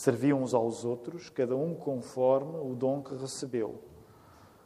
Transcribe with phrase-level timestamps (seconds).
[0.00, 3.82] serviam uns aos outros, cada um conforme o dom que recebeu,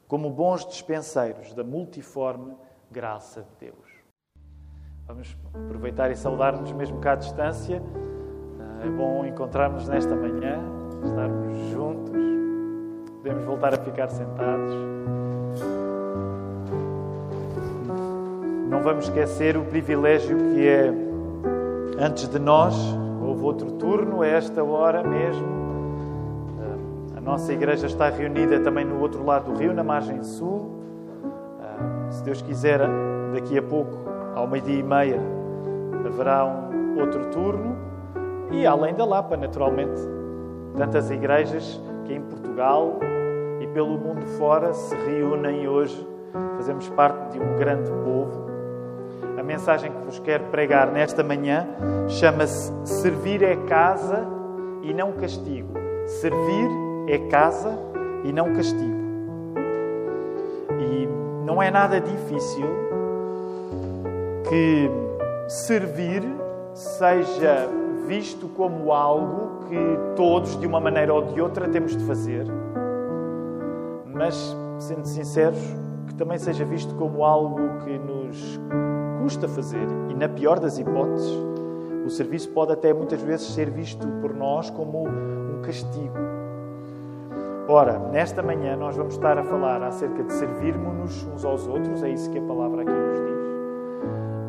[0.07, 2.55] como bons dispenseiros da multiforme
[2.89, 3.89] graça de Deus.
[5.09, 7.83] Vamos aproveitar e saudar-nos mesmo cá à distância.
[8.81, 10.61] É bom encontrarmos nesta manhã,
[11.05, 12.15] estarmos juntos,
[13.17, 14.73] podemos voltar a ficar sentados.
[18.71, 20.93] Não vamos esquecer o privilégio que é,
[21.99, 23.04] antes de nós,
[23.45, 25.47] outro turno, a esta hora mesmo.
[27.17, 30.71] A nossa igreja está reunida também no outro lado do rio, na margem sul.
[32.11, 32.81] Se Deus quiser,
[33.33, 33.91] daqui a pouco,
[34.35, 35.21] ao meio-dia e meia,
[36.07, 37.77] haverá um outro turno.
[38.51, 40.01] E além da Lapa, naturalmente,
[40.77, 42.99] tantas igrejas que em Portugal
[43.61, 46.07] e pelo mundo fora se reúnem hoje.
[46.57, 48.54] Fazemos parte de um grande povo
[49.45, 51.67] mensagem que vos quero pregar nesta manhã
[52.09, 54.27] chama-se Servir é casa
[54.83, 55.73] e não castigo.
[56.07, 56.69] Servir
[57.09, 57.79] é casa
[58.25, 59.05] e não castigo.
[60.81, 61.09] E
[61.45, 62.67] não é nada difícil
[64.49, 64.91] que
[65.49, 66.23] servir
[66.75, 67.69] seja
[68.07, 69.77] visto como algo que
[70.17, 72.47] todos, de uma maneira ou de outra, temos de fazer.
[74.13, 75.59] Mas, sendo sinceros,
[76.07, 78.61] que também seja visto como algo que nos
[79.25, 81.33] custa fazer e, na pior das hipóteses,
[82.05, 86.15] o serviço pode até muitas vezes ser visto por nós como um castigo.
[87.67, 92.11] Ora, nesta manhã nós vamos estar a falar acerca de servirmos-nos uns aos outros, é
[92.11, 93.31] isso que a palavra aqui nos diz.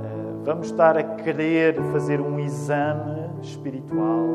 [0.04, 4.26] Eh, vamos estar a querer fazer um exame espiritual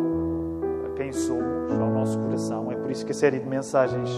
[0.87, 2.73] a quem somos, ao nosso coração.
[2.73, 4.09] É por isso que a série de mensagens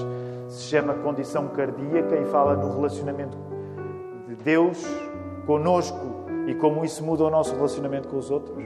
[0.48, 3.36] se chama Condição Cardíaca e fala no relacionamento
[4.28, 4.86] de Deus
[5.46, 8.64] conosco e como isso muda o nosso relacionamento com os outros.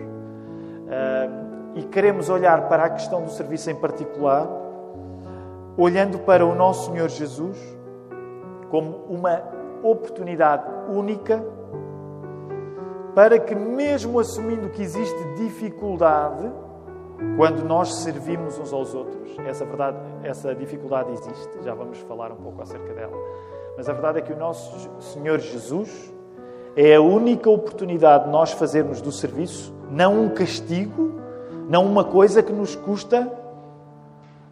[1.75, 4.49] e queremos olhar para a questão do serviço em particular,
[5.77, 7.59] olhando para o nosso Senhor Jesus
[8.71, 9.43] como uma
[9.83, 11.45] oportunidade única
[13.15, 16.53] para que, mesmo assumindo que existe dificuldade,
[17.37, 22.37] quando nós servimos uns aos outros, essa verdade, essa dificuldade existe, já vamos falar um
[22.37, 23.17] pouco acerca dela.
[23.75, 26.15] Mas a verdade é que o nosso Senhor Jesus
[26.77, 31.21] é a única oportunidade de nós fazermos do serviço não um castigo,
[31.69, 33.33] não uma coisa que nos custa,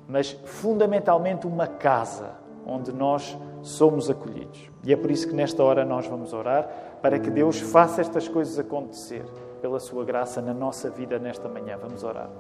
[0.08, 2.30] mas fundamentalmente uma casa
[2.66, 4.70] onde nós somos acolhidos.
[4.82, 6.68] E é por isso que nesta hora nós vamos orar
[7.02, 9.24] para que Deus faça estas coisas acontecer
[9.60, 11.76] pela sua graça na nossa vida nesta manhã.
[11.80, 12.30] Vamos orar.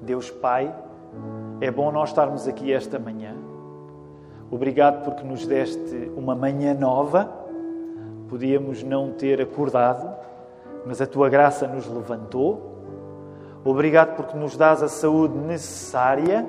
[0.00, 0.74] Deus Pai,
[1.60, 3.34] é bom nós estarmos aqui esta manhã.
[4.50, 7.28] Obrigado porque nos deste uma manhã nova.
[8.28, 10.08] Podíamos não ter acordado,
[10.86, 12.74] mas a tua graça nos levantou.
[13.64, 16.46] Obrigado porque nos dás a saúde necessária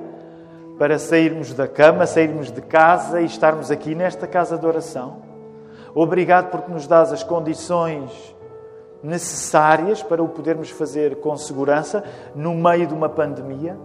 [0.78, 5.16] para sairmos da cama, sairmos de casa e estarmos aqui nesta casa de oração.
[5.92, 8.36] Obrigado porque nos dás as condições
[9.02, 12.04] necessárias para o podermos fazer com segurança
[12.34, 13.76] no meio de uma pandemia.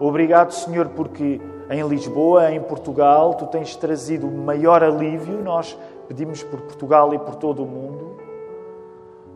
[0.00, 5.42] Obrigado, Senhor, porque em Lisboa, em Portugal, tu tens trazido o maior alívio.
[5.42, 8.16] Nós pedimos por Portugal e por todo o mundo.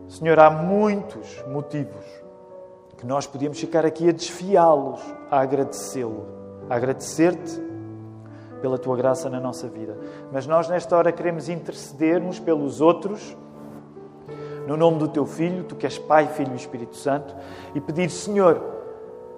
[0.07, 2.05] Senhor, há muitos motivos
[2.97, 6.25] que nós podíamos ficar aqui a desfiá-los, a agradecê-lo,
[6.69, 7.61] a agradecer-te
[8.61, 9.97] pela tua graça na nossa vida.
[10.31, 13.35] Mas nós, nesta hora, queremos interceder uns pelos outros,
[14.67, 17.35] no nome do teu Filho, tu que és Pai, Filho e Espírito Santo,
[17.73, 18.61] e pedir, Senhor,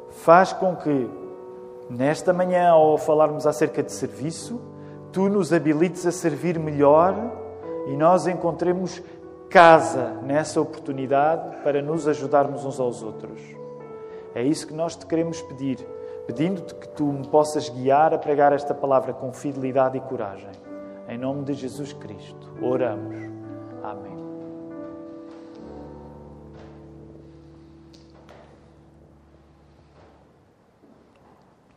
[0.10, 1.10] faz com que
[1.94, 4.60] Nesta manhã, ao falarmos acerca de serviço,
[5.12, 7.14] tu nos habilites a servir melhor
[7.86, 9.00] e nós encontremos
[9.48, 13.40] casa nessa oportunidade para nos ajudarmos uns aos outros.
[14.34, 15.88] É isso que nós te queremos pedir,
[16.26, 20.50] pedindo-te que tu me possas guiar a pregar esta palavra com fidelidade e coragem.
[21.08, 23.16] Em nome de Jesus Cristo, oramos.
[23.84, 24.23] Amém.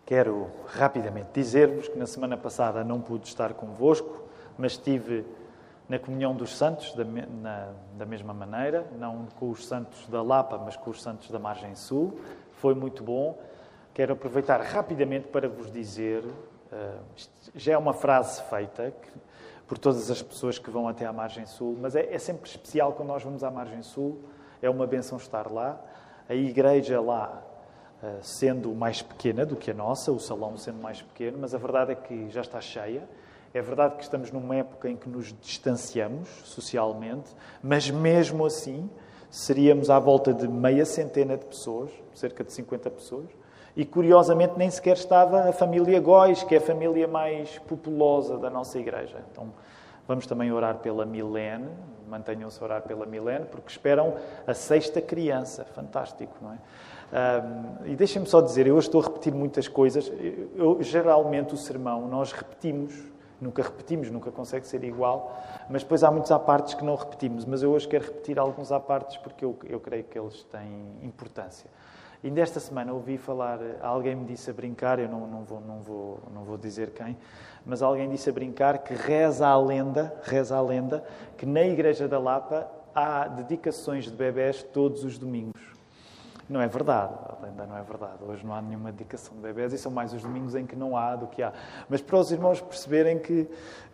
[0.06, 4.22] Quero rapidamente dizer-vos que na semana passada não pude estar convosco,
[4.56, 5.24] mas estive
[5.88, 10.58] na comunhão dos santos da, na, da mesma maneira, não com os santos da Lapa,
[10.58, 12.20] mas com os santos da Margem Sul.
[12.52, 13.36] Foi muito bom.
[13.92, 17.02] Quero aproveitar rapidamente para vos dizer, uh,
[17.56, 19.10] já é uma frase feita que,
[19.66, 22.92] por todas as pessoas que vão até à Margem Sul, mas é, é sempre especial
[22.92, 24.20] quando nós vamos à Margem Sul,
[24.62, 25.80] é uma benção estar lá.
[26.28, 27.42] A igreja lá
[28.22, 31.92] sendo mais pequena do que a nossa, o salão sendo mais pequeno, mas a verdade
[31.92, 33.08] é que já está cheia.
[33.54, 37.30] É verdade que estamos numa época em que nos distanciamos socialmente,
[37.62, 38.90] mas mesmo assim
[39.30, 43.26] seríamos à volta de meia centena de pessoas, cerca de 50 pessoas,
[43.74, 48.48] e curiosamente nem sequer estava a família Góis, que é a família mais populosa da
[48.48, 49.22] nossa igreja.
[49.30, 49.52] Então
[50.08, 51.68] vamos também orar pela Milene,
[52.08, 54.14] mantenham-se a orar pela Milene, porque esperam
[54.46, 55.64] a sexta criança.
[55.64, 56.58] Fantástico, não é?
[57.12, 60.10] Um, e deixem-me só dizer, eu hoje estou a repetir muitas coisas.
[60.56, 62.94] Eu, geralmente o sermão nós repetimos,
[63.40, 65.36] nunca repetimos, nunca consegue ser igual,
[65.70, 67.44] mas depois há muitos apartes que não repetimos.
[67.44, 71.70] Mas eu hoje quero repetir alguns apartes porque eu, eu creio que eles têm importância.
[72.24, 75.80] E nesta semana ouvi falar, alguém me disse a brincar, eu não, não, vou, não,
[75.80, 77.16] vou, não vou dizer quem,
[77.64, 81.04] mas alguém disse a brincar que reza a lenda, reza a lenda,
[81.36, 85.75] que na Igreja da Lapa há dedicações de bebés todos os domingos.
[86.48, 87.12] Não é verdade,
[87.42, 88.22] ainda não é verdade.
[88.22, 90.96] Hoje não há nenhuma dedicação de bebés e são mais os domingos em que não
[90.96, 91.52] há do que há.
[91.88, 93.48] Mas para os irmãos perceberem que,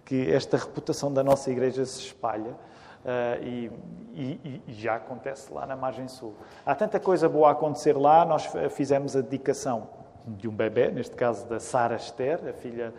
[0.05, 3.71] que esta reputação da nossa igreja se espalha uh, e,
[4.15, 6.35] e, e, já acontece lá na margem sul.
[6.67, 9.89] Há tanta coisa boa a acontecer lá, nós fizemos a dedicação
[10.27, 12.93] de um bebê, neste caso da Sara Esther, a filha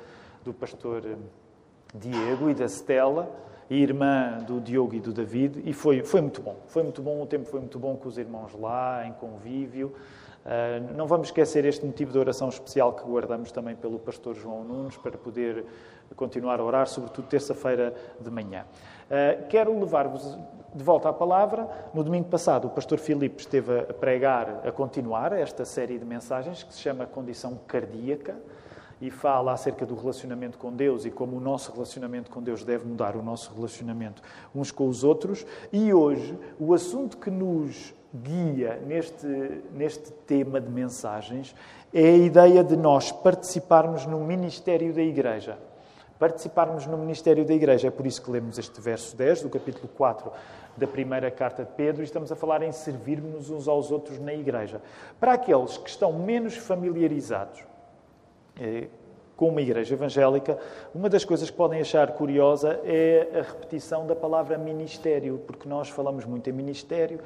[0.44, 1.04] do pastor
[1.94, 3.30] Diego e da Stella
[3.70, 6.56] irmã do Diogo e do David, e foi, foi muito bom.
[6.68, 9.94] Foi muito bom, o tempo foi muito bom com os irmãos lá, em convívio.
[10.46, 14.64] Uh, não vamos esquecer este motivo de oração especial que guardamos também pelo pastor João
[14.64, 15.66] Nunes, para poder
[16.16, 18.66] continuar a orar, sobretudo terça-feira de manhã.
[19.06, 20.38] Uh, quero levar-vos
[20.76, 21.70] de volta à palavra.
[21.94, 26.64] No domingo passado, o pastor Filipe esteve a pregar, a continuar esta série de mensagens
[26.64, 28.36] que se chama Condição Cardíaca
[29.04, 32.88] e fala acerca do relacionamento com Deus e como o nosso relacionamento com Deus deve
[32.88, 34.22] mudar o nosso relacionamento
[34.56, 35.46] uns com os outros.
[35.74, 39.28] E hoje, o assunto que nos guia neste,
[39.74, 41.54] neste tema de mensagens
[41.94, 45.60] é a ideia de nós participarmos no ministério da Igreja.
[46.18, 47.90] Participarmos no ministério da Igreja.
[47.90, 50.32] É por isso que lemos este verso 10 do capítulo 4
[50.78, 54.34] da primeira carta de Pedro e estamos a falar em servirmos uns aos outros na
[54.34, 54.82] Igreja.
[55.20, 57.73] Para aqueles que estão menos familiarizados
[58.60, 58.88] é,
[59.36, 60.58] com uma igreja evangélica,
[60.94, 65.90] uma das coisas que podem achar curiosa é a repetição da palavra ministério, porque nós
[65.90, 67.20] falamos muito em ministério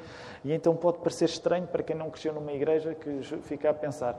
[0.44, 4.18] e então pode parecer estranho para quem não cresceu numa igreja que fica a pensar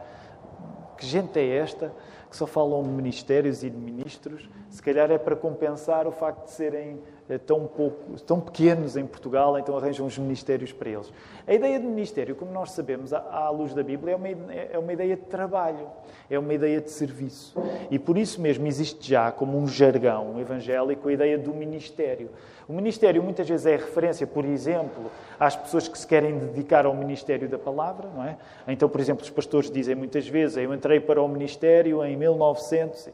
[0.99, 1.91] que gente é esta
[2.29, 4.47] que só falam de ministérios e de ministros?
[4.69, 7.01] Se calhar é para compensar o facto de serem
[7.37, 11.13] tão, pouco, tão pequenos em Portugal, então arranjam os ministérios para eles.
[11.45, 14.93] A ideia de ministério, como nós sabemos, à luz da Bíblia, é uma, é uma
[14.93, 15.87] ideia de trabalho,
[16.29, 17.53] é uma ideia de serviço.
[17.91, 22.29] E por isso mesmo existe já, como um jargão evangélico, a ideia do ministério.
[22.67, 26.95] O ministério muitas vezes é referência, por exemplo, às pessoas que se querem dedicar ao
[26.95, 28.37] ministério da palavra, não é?
[28.67, 33.09] Então, por exemplo, os pastores dizem muitas vezes: Eu entrei para o ministério em 1900.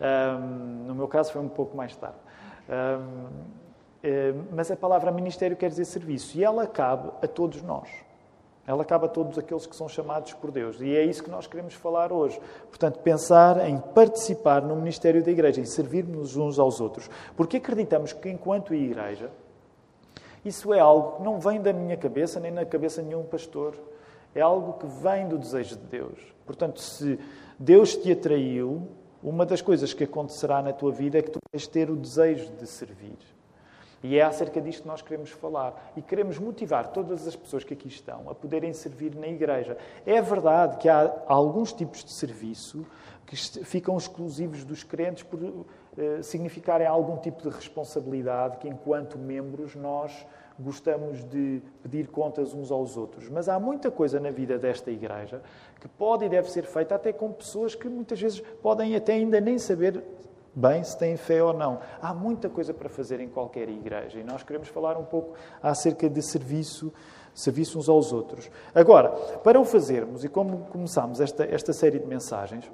[0.00, 2.16] Um, no meu caso, foi um pouco mais tarde.
[2.68, 7.88] Eh, mas a palavra ministério quer dizer serviço e ela cabe a todos nós.
[8.66, 10.80] Ela cabe a todos aqueles que são chamados por Deus.
[10.80, 12.40] E é isso que nós queremos falar hoje.
[12.68, 17.10] Portanto, pensar em participar no ministério da Igreja, em servirmos uns aos outros.
[17.36, 19.30] Porque acreditamos que, enquanto Igreja,
[20.44, 23.74] isso é algo que não vem da minha cabeça, nem na cabeça de nenhum pastor.
[24.34, 26.20] É algo que vem do desejo de Deus.
[26.46, 27.18] Portanto, se
[27.58, 28.86] Deus te atraiu,
[29.22, 32.50] uma das coisas que acontecerá na tua vida é que tu vais ter o desejo
[32.52, 33.18] de servir.
[34.02, 35.92] E é acerca disto que nós queremos falar.
[35.96, 39.76] E queremos motivar todas as pessoas que aqui estão a poderem servir na igreja.
[40.04, 42.84] É verdade que há alguns tipos de serviço
[43.24, 45.64] que ficam exclusivos dos crentes por
[45.96, 50.26] eh, significarem algum tipo de responsabilidade que, enquanto membros, nós
[50.58, 53.28] gostamos de pedir contas uns aos outros.
[53.28, 55.42] Mas há muita coisa na vida desta igreja
[55.80, 59.40] que pode e deve ser feita até com pessoas que muitas vezes podem até ainda
[59.40, 60.02] nem saber
[60.54, 61.80] bem se têm fé ou não.
[62.00, 66.08] Há muita coisa para fazer em qualquer igreja e nós queremos falar um pouco acerca
[66.08, 66.92] de serviço,
[67.34, 68.50] serviço uns aos outros.
[68.74, 72.70] Agora, para o fazermos e como começamos esta, esta série de mensagens,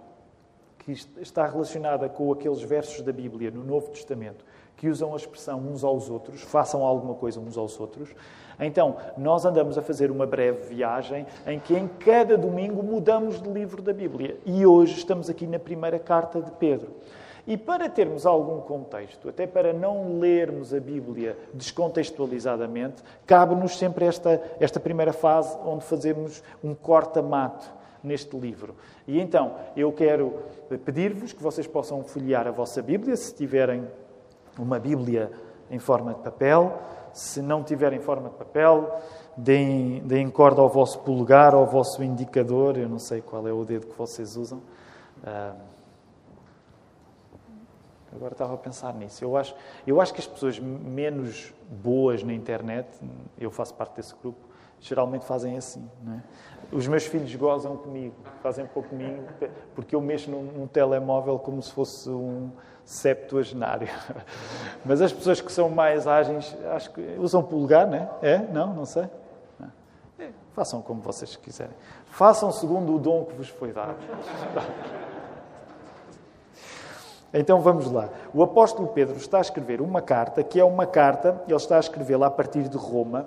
[0.78, 4.44] que está relacionada com aqueles versos da Bíblia no Novo Testamento
[4.78, 8.14] que usam a expressão uns aos outros, façam alguma coisa uns aos outros.
[8.60, 13.50] Então, nós andamos a fazer uma breve viagem em que em cada domingo mudamos de
[13.50, 14.36] livro da Bíblia.
[14.46, 16.92] E hoje estamos aqui na primeira carta de Pedro.
[17.44, 24.40] E para termos algum contexto, até para não lermos a Bíblia descontextualizadamente, cabe-nos sempre esta,
[24.60, 27.68] esta primeira fase onde fazemos um corta-mato
[28.02, 28.76] neste livro.
[29.08, 30.34] E então, eu quero
[30.84, 33.84] pedir-vos que vocês possam folhear a vossa Bíblia, se tiverem
[34.58, 35.30] uma Bíblia
[35.70, 36.78] em forma de papel.
[37.12, 39.00] Se não tiverem forma de papel,
[39.36, 42.76] deem, deem corda ao vosso polegar, ao vosso indicador.
[42.76, 44.60] Eu não sei qual é o dedo que vocês usam.
[45.18, 45.68] Uh,
[48.14, 49.22] Agora estava a pensar nisso.
[49.22, 49.54] Eu acho,
[49.86, 52.88] eu acho que as pessoas menos boas na internet,
[53.38, 54.38] eu faço parte desse grupo,
[54.80, 55.88] geralmente fazem assim.
[56.08, 56.76] É?
[56.76, 59.22] Os meus filhos gozam comigo, fazem pouco comigo,
[59.74, 62.50] porque eu mexo num, num telemóvel como se fosse um
[62.88, 63.86] septuagenário.
[64.82, 68.38] Mas as pessoas que são mais ágeis, acho que usam polegar, não é?
[68.50, 68.72] Não?
[68.72, 69.04] Não sei.
[70.18, 71.74] É, façam como vocês quiserem.
[72.06, 73.96] Façam segundo o dom que vos foi dado.
[77.32, 78.08] Então vamos lá.
[78.32, 81.80] O apóstolo Pedro está a escrever uma carta, que é uma carta, ele está a
[81.80, 83.26] escrevê-la a partir de Roma,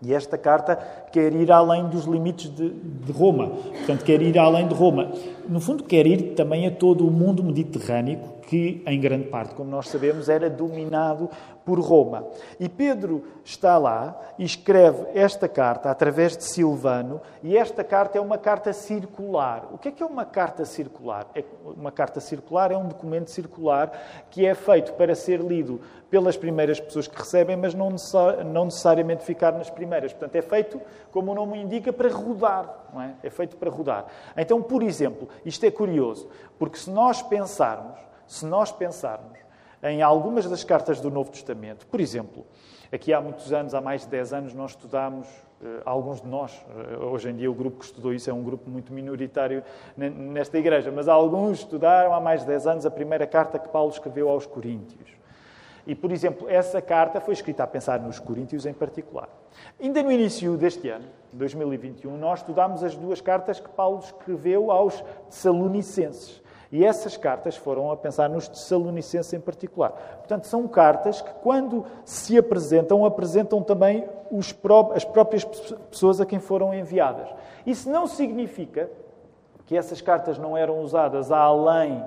[0.00, 0.76] e esta carta
[1.10, 3.48] quer ir além dos limites de, de, Roma.
[3.48, 5.12] Portanto, quer ir além de Roma.
[5.48, 9.70] No fundo, quer ir também a todo o mundo mediterrâneo, que, em grande parte, como
[9.70, 11.28] nós sabemos, era dominado
[11.68, 12.26] por Roma.
[12.58, 18.20] E Pedro está lá e escreve esta carta através de Silvano, e esta carta é
[18.20, 19.68] uma carta circular.
[19.70, 21.26] O que é que é uma carta circular?
[21.34, 23.92] É, uma carta circular é um documento circular
[24.30, 25.78] que é feito para ser lido
[26.10, 27.90] pelas primeiras pessoas que recebem, mas não,
[28.64, 30.10] necessariamente ficar nas primeiras.
[30.12, 30.80] Portanto, é feito,
[31.10, 32.86] como o nome indica, para rodar.
[32.92, 33.14] Não é?
[33.22, 34.06] é feito para rodar.
[34.36, 36.28] Então, por exemplo, isto é curioso,
[36.58, 39.38] porque se nós pensarmos, se nós pensarmos
[39.82, 41.86] em algumas das cartas do Novo Testamento.
[41.86, 42.44] Por exemplo,
[42.92, 45.28] aqui há muitos anos, há mais de 10 anos, nós estudámos,
[45.62, 48.42] eh, alguns de nós, eh, hoje em dia o grupo que estudou isso é um
[48.42, 49.62] grupo muito minoritário
[49.96, 53.90] nesta igreja, mas alguns estudaram há mais de 10 anos a primeira carta que Paulo
[53.90, 55.17] escreveu aos Coríntios.
[55.88, 59.26] E, por exemplo, essa carta foi escrita a pensar nos Coríntios em particular.
[59.80, 65.02] Ainda no início deste ano, 2021, nós estudámos as duas cartas que Paulo escreveu aos
[65.30, 66.42] Tessalonicenses.
[66.70, 69.92] E essas cartas foram a pensar nos Tessalonicenses em particular.
[70.18, 74.06] Portanto, são cartas que, quando se apresentam, apresentam também
[74.60, 77.30] pró as próprias pessoas a quem foram enviadas.
[77.64, 78.90] Isso não significa
[79.64, 82.04] que essas cartas não eram usadas além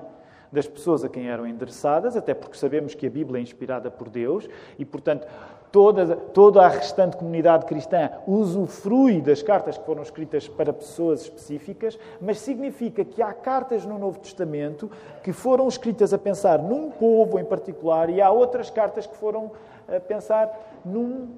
[0.52, 4.10] das pessoas a quem eram endereçadas, até porque sabemos que a Bíblia é inspirada por
[4.10, 4.46] Deus
[4.78, 5.26] e, portanto,
[5.72, 11.98] toda, toda a restante comunidade cristã usufrui das cartas que foram escritas para pessoas específicas,
[12.20, 14.90] mas significa que há cartas no Novo Testamento
[15.22, 19.50] que foram escritas a pensar num povo em particular e há outras cartas que foram
[19.88, 20.50] a pensar
[20.84, 21.30] num,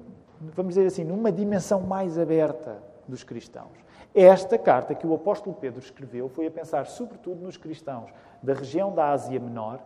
[0.53, 3.84] vamos dizer assim, numa dimensão mais aberta dos cristãos.
[4.15, 8.09] Esta carta que o apóstolo Pedro escreveu foi a pensar sobretudo nos cristãos
[8.41, 9.79] da região da Ásia Menor,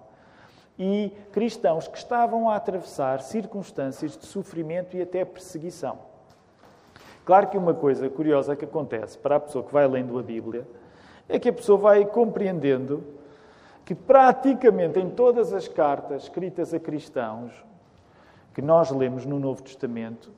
[0.80, 6.00] e cristãos que estavam a atravessar circunstâncias de sofrimento e até perseguição.
[7.26, 10.66] Claro que uma coisa curiosa que acontece para a pessoa que vai lendo a Bíblia
[11.28, 13.04] é que a pessoa vai compreendendo
[13.84, 17.52] que praticamente em todas as cartas escritas a cristãos
[18.54, 20.32] que nós lemos no Novo Testamento,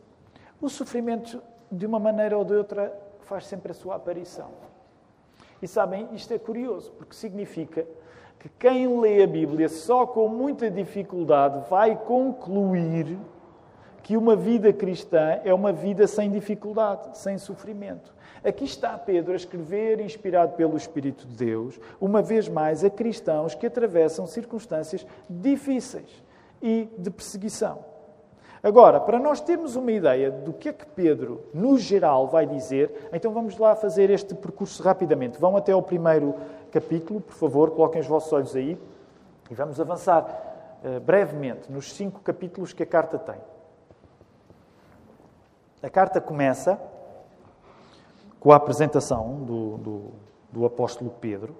[0.59, 2.91] o sofrimento, de uma maneira ou de outra,
[3.31, 4.49] faz sempre a sua aparição.
[5.61, 7.87] E sabem, isto é curioso, porque significa
[8.37, 13.17] que quem lê a Bíblia só com muita dificuldade vai concluir
[14.03, 18.13] que uma vida cristã é uma vida sem dificuldade, sem sofrimento.
[18.43, 23.55] Aqui está Pedro a escrever, inspirado pelo Espírito de Deus, uma vez mais a cristãos
[23.55, 26.21] que atravessam circunstâncias difíceis
[26.61, 27.90] e de perseguição.
[28.63, 33.09] Agora, para nós termos uma ideia do que é que Pedro, no geral, vai dizer,
[33.11, 35.39] então vamos lá fazer este percurso rapidamente.
[35.39, 36.35] Vão até ao primeiro
[36.71, 38.77] capítulo, por favor, coloquem os vossos olhos aí
[39.49, 43.41] e vamos avançar uh, brevemente nos cinco capítulos que a carta tem.
[45.81, 46.79] A carta começa
[48.39, 50.01] com a apresentação do, do,
[50.51, 51.55] do apóstolo Pedro,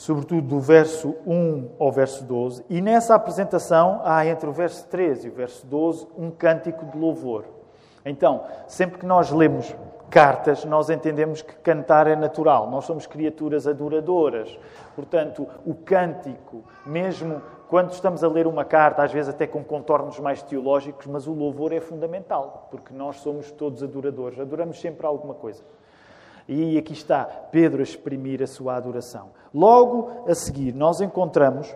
[0.00, 5.26] sobretudo do verso 1 ao verso 12, e nessa apresentação há entre o verso 13
[5.26, 7.44] e o verso 12 um cântico de louvor.
[8.02, 9.76] Então, sempre que nós lemos
[10.08, 12.70] cartas, nós entendemos que cantar é natural.
[12.70, 14.58] Nós somos criaturas adoradoras.
[14.96, 20.18] Portanto, o cântico, mesmo quando estamos a ler uma carta, às vezes até com contornos
[20.18, 24.40] mais teológicos, mas o louvor é fundamental, porque nós somos todos adoradores.
[24.40, 25.62] Adoramos sempre alguma coisa.
[26.52, 29.28] E aqui está Pedro a exprimir a sua adoração.
[29.54, 31.72] Logo a seguir, nós encontramos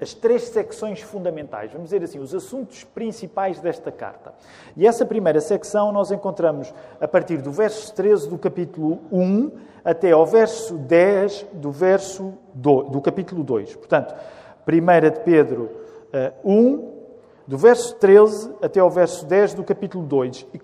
[0.00, 4.34] as três secções fundamentais, vamos dizer assim, os assuntos principais desta carta.
[4.76, 9.50] E essa primeira secção nós encontramos a partir do verso 13 do capítulo 1
[9.84, 13.74] até ao verso 10 do, verso do, do capítulo 2.
[13.74, 14.14] Portanto,
[14.64, 15.70] 1 de Pedro
[16.44, 16.92] uh, 1,
[17.48, 20.46] do verso 13 até ao verso 10 do capítulo 2.
[20.54, 20.60] E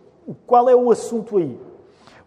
[0.46, 1.58] qual é o assunto aí?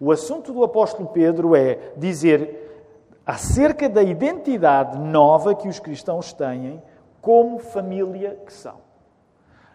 [0.02, 6.82] O assunto do apóstolo Pedro é dizer acerca da identidade nova que os cristãos têm
[7.22, 8.78] como família que são.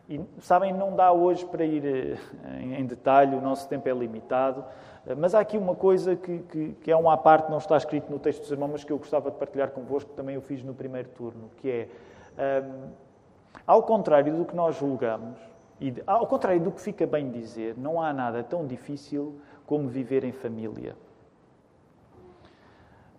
[0.09, 2.19] E sabem, não dá hoje para ir eh,
[2.61, 4.65] em detalhe, o nosso tempo é limitado,
[5.07, 7.77] eh, mas há aqui uma coisa que, que, que é uma à parte, não está
[7.77, 10.61] escrito no texto dos irmãos, mas que eu gostava de partilhar convosco, também eu fiz
[10.61, 11.89] no primeiro turno, que é,
[12.65, 12.89] um,
[13.65, 15.39] ao contrário do que nós julgamos,
[15.81, 20.25] e ao contrário do que fica bem dizer, não há nada tão difícil como viver
[20.25, 20.97] em família.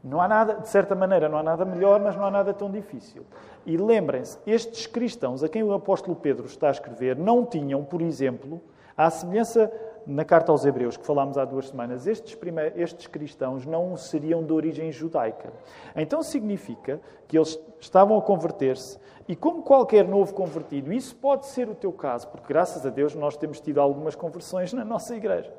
[0.04, 2.72] Não há nada, de certa maneira, não há nada melhor, mas não há nada tão
[2.72, 3.26] difícil.
[3.66, 8.02] E lembrem-se, estes cristãos a quem o apóstolo Pedro está a escrever não tinham, por
[8.02, 8.62] exemplo,
[8.96, 9.72] à semelhança
[10.06, 12.38] na carta aos Hebreus, que falámos há duas semanas, estes,
[12.76, 15.52] estes cristãos não seriam de origem judaica.
[15.94, 21.68] Então significa que eles estavam a converter-se e, como qualquer novo convertido, isso pode ser
[21.68, 25.54] o teu caso, porque graças a Deus nós temos tido algumas conversões na nossa igreja.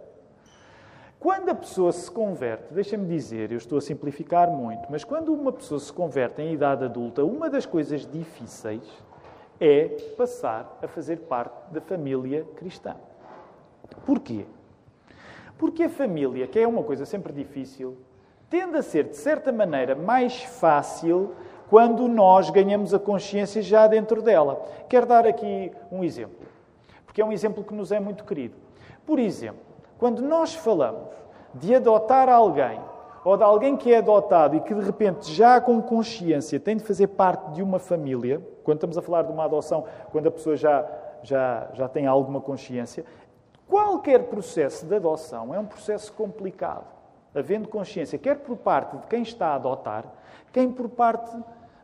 [1.20, 5.50] Quando a pessoa se converte, deixa-me dizer, eu estou a simplificar muito, mas quando uma
[5.52, 8.82] pessoa se converte em idade adulta, uma das coisas difíceis
[9.60, 12.94] é passar a fazer parte da família cristã.
[14.06, 14.46] Porquê?
[15.58, 17.98] Porque a família, que é uma coisa sempre difícil,
[18.48, 21.34] tende a ser, de certa maneira, mais fácil
[21.68, 24.64] quando nós ganhamos a consciência já dentro dela.
[24.88, 26.46] Quero dar aqui um exemplo,
[27.04, 28.54] porque é um exemplo que nos é muito querido.
[29.04, 29.67] Por exemplo,
[29.98, 31.08] quando nós falamos
[31.54, 32.80] de adotar alguém,
[33.24, 36.84] ou de alguém que é adotado e que de repente já com consciência tem de
[36.84, 40.56] fazer parte de uma família, quando estamos a falar de uma adoção, quando a pessoa
[40.56, 40.86] já,
[41.22, 43.04] já, já tem alguma consciência,
[43.66, 46.86] qualquer processo de adoção é um processo complicado,
[47.34, 50.04] havendo consciência, quer por parte de quem está a adotar,
[50.52, 51.36] quem por parte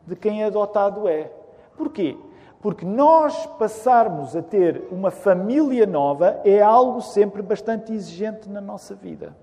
[0.06, 1.30] de quem é adotado é.
[1.76, 2.16] Porquê?
[2.64, 8.94] Porque nós passarmos a ter uma família nova é algo sempre bastante exigente na nossa
[8.94, 9.36] vida.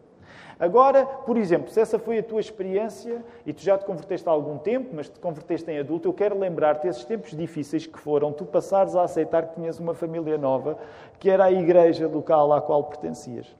[0.59, 4.31] Agora, por exemplo, se essa foi a tua experiência e tu já te converteste há
[4.31, 8.33] algum tempo, mas te converteste em adulto, eu quero lembrar-te esses tempos difíceis que foram
[8.33, 10.79] tu passares a aceitar que tinhas uma família nova,
[11.19, 13.55] que era a igreja local à qual pertencias.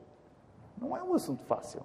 [0.75, 1.81] Não é um assunto fácil.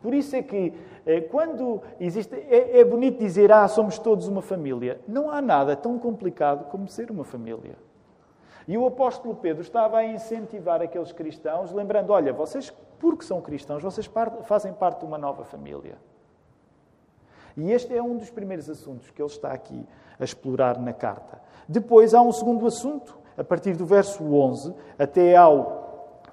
[0.00, 0.72] Por isso é que,
[1.06, 2.34] eh, quando existe.
[2.34, 5.00] É, é bonito dizer, ah, somos todos uma família.
[5.06, 7.76] Não há nada tão complicado como ser uma família.
[8.66, 13.82] E o apóstolo Pedro estava a incentivar aqueles cristãos, lembrando: olha, vocês, porque são cristãos,
[13.82, 14.10] vocês
[14.44, 15.96] fazem parte de uma nova família.
[17.56, 19.86] E este é um dos primeiros assuntos que ele está aqui
[20.18, 21.40] a explorar na carta.
[21.68, 25.81] Depois há um segundo assunto, a partir do verso 11 até ao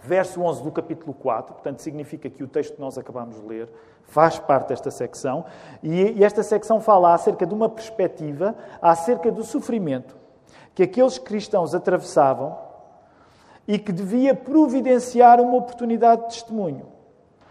[0.01, 3.69] verso 11 do capítulo 4, portanto, significa que o texto que nós acabamos de ler
[4.03, 5.45] faz parte desta secção,
[5.83, 10.17] e esta secção fala acerca de uma perspectiva acerca do sofrimento
[10.73, 12.57] que aqueles cristãos atravessavam
[13.67, 16.87] e que devia providenciar uma oportunidade de testemunho.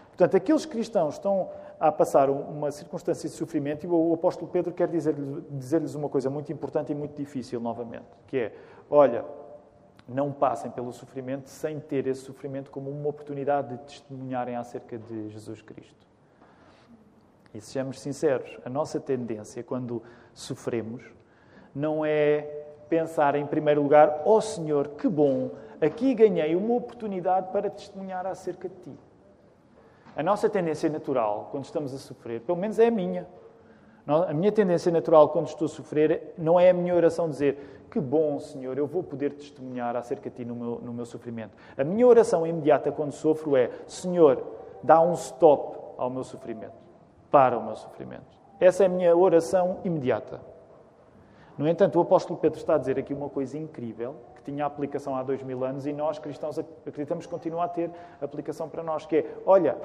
[0.09, 4.87] Portanto, aqueles cristãos estão a passar uma circunstância de sofrimento e o apóstolo Pedro quer
[4.89, 8.53] dizer-lhes dizer uma coisa muito importante e muito difícil novamente, que é,
[8.89, 9.23] olha,
[10.09, 15.29] não passem pelo sofrimento sem ter esse sofrimento como uma oportunidade de testemunharem acerca de
[15.29, 16.07] Jesus Cristo.
[17.53, 20.01] E sejamos sinceros, a nossa tendência quando
[20.33, 21.03] sofremos
[21.73, 22.41] não é
[22.89, 28.67] pensar em primeiro lugar: Oh Senhor, que bom, aqui ganhei uma oportunidade para testemunhar acerca
[28.67, 28.99] de ti.
[30.15, 33.27] A nossa tendência natural, quando estamos a sofrer, pelo menos é a minha,
[34.07, 37.99] a minha tendência natural quando estou a sofrer não é a minha oração dizer que
[37.99, 41.57] bom, Senhor, eu vou poder testemunhar acerca de Ti no meu, no meu sofrimento.
[41.77, 44.43] A minha oração imediata quando sofro é Senhor,
[44.83, 46.73] dá um stop ao meu sofrimento.
[47.31, 48.39] Para o meu sofrimento.
[48.59, 50.39] Essa é a minha oração imediata.
[51.57, 55.15] No entanto, o apóstolo Pedro está a dizer aqui uma coisa incrível, que tinha aplicação
[55.15, 59.05] há dois mil anos e nós, cristãos, acreditamos que continua a ter aplicação para nós,
[59.05, 59.77] que é, olha,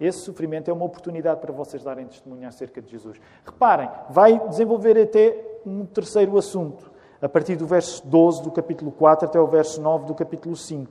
[0.00, 3.20] esse sofrimento é uma oportunidade para vocês darem testemunho acerca de Jesus.
[3.44, 5.36] Reparem, vai desenvolver até
[5.66, 10.06] um terceiro assunto a partir do verso 12 do capítulo 4 até o verso 9
[10.06, 10.90] do capítulo 5,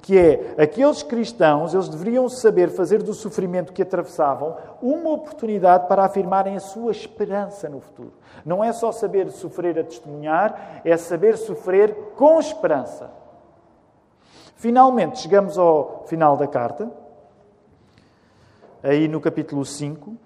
[0.00, 6.04] que é aqueles cristãos, eles deveriam saber fazer do sofrimento que atravessavam uma oportunidade para
[6.04, 8.12] afirmarem a sua esperança no futuro.
[8.44, 13.12] Não é só saber sofrer a testemunhar, é saber sofrer com esperança.
[14.56, 16.90] Finalmente, chegamos ao final da carta,
[18.82, 20.16] aí no capítulo 5,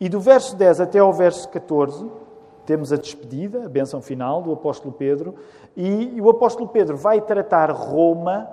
[0.00, 2.10] e do verso 10 até ao verso 14,
[2.66, 5.34] temos a despedida, a bênção final do apóstolo Pedro,
[5.76, 8.48] e o apóstolo Pedro vai tratar Roma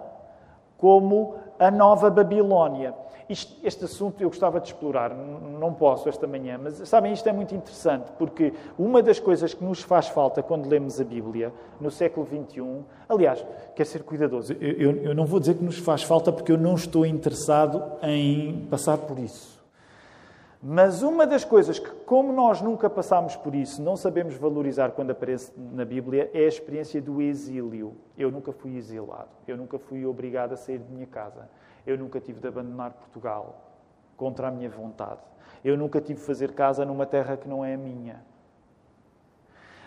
[0.77, 2.93] como a nova Babilónia.
[3.29, 7.31] Este, este, assunto eu gostava de explorar, não posso esta manhã, mas sabem, isto é
[7.31, 11.89] muito interessante, porque uma das coisas que nos faz falta quando lemos a Bíblia, no
[11.89, 16.03] século XXI, aliás, quer ser cuidadoso, eu, eu, eu não vou dizer que nos faz
[16.03, 19.50] falta porque eu não estou interessado em passar por isso.
[20.63, 25.09] Mas uma das coisas que, como nós nunca passámos por isso, não sabemos valorizar quando
[25.09, 27.95] aparece na Bíblia, é a experiência do exílio.
[28.15, 31.49] Eu nunca fui exilado, eu nunca fui obrigado a sair de minha casa,
[31.85, 33.59] eu nunca tive de abandonar Portugal
[34.15, 35.21] contra a minha vontade,
[35.65, 38.21] eu nunca tive de fazer casa numa terra que não é a minha.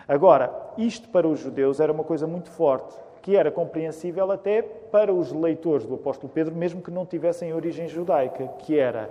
[0.05, 5.13] Agora, isto para os judeus era uma coisa muito forte, que era compreensível até para
[5.13, 9.09] os leitores do apóstolo Pedro, mesmo que não tivessem origem judaica, que era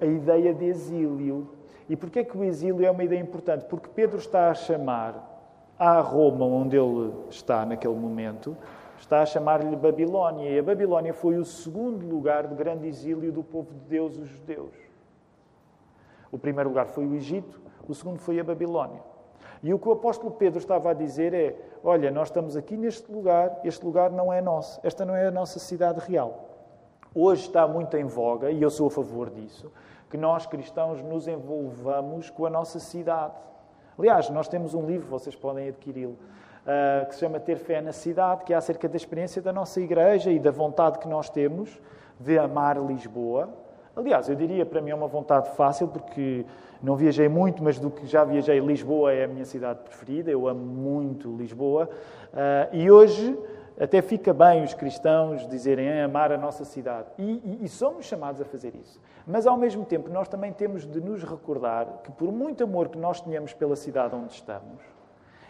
[0.00, 1.48] a ideia de exílio.
[1.88, 3.64] E porquê é que o exílio é uma ideia importante?
[3.64, 5.30] Porque Pedro está a chamar
[5.78, 8.56] à Roma, onde ele está naquele momento,
[8.98, 10.48] está a chamar-lhe Babilónia.
[10.50, 14.28] E a Babilónia foi o segundo lugar de grande exílio do povo de Deus, os
[14.28, 14.74] judeus.
[16.30, 19.02] O primeiro lugar foi o Egito, o segundo foi a Babilónia.
[19.62, 23.10] E o que o apóstolo Pedro estava a dizer é: olha, nós estamos aqui neste
[23.12, 26.51] lugar, este lugar não é nosso, esta não é a nossa cidade real.
[27.14, 29.70] Hoje está muito em voga, e eu sou a favor disso,
[30.08, 33.34] que nós cristãos nos envolvamos com a nossa cidade.
[33.98, 37.92] Aliás, nós temos um livro, vocês podem adquiri-lo, uh, que se chama Ter Fé na
[37.92, 41.78] Cidade, que é acerca da experiência da nossa igreja e da vontade que nós temos
[42.18, 43.50] de amar Lisboa.
[43.94, 46.46] Aliás, eu diria para mim é uma vontade fácil, porque
[46.82, 50.48] não viajei muito, mas do que já viajei, Lisboa é a minha cidade preferida, eu
[50.48, 51.90] amo muito Lisboa.
[52.32, 53.38] Uh, e hoje
[53.78, 57.08] até fica bem os cristãos dizerem é, amar a nossa cidade.
[57.18, 59.00] E, e, e, somos chamados a fazer isso.
[59.26, 62.98] Mas, ao mesmo tempo, nós também temos de nos recordar que, por muito amor que
[62.98, 64.82] nós tenhamos pela cidade onde estamos,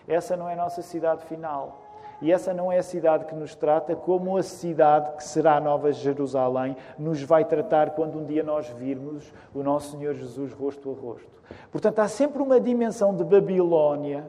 [0.07, 1.83] essa não é a nossa cidade final.
[2.21, 5.61] E essa não é a cidade que nos trata como a cidade que será a
[5.61, 10.89] Nova Jerusalém nos vai tratar quando um dia nós virmos o nosso Senhor Jesus rosto
[10.89, 11.43] a rosto.
[11.73, 14.25] Portanto, há sempre uma dimensão de Babilónia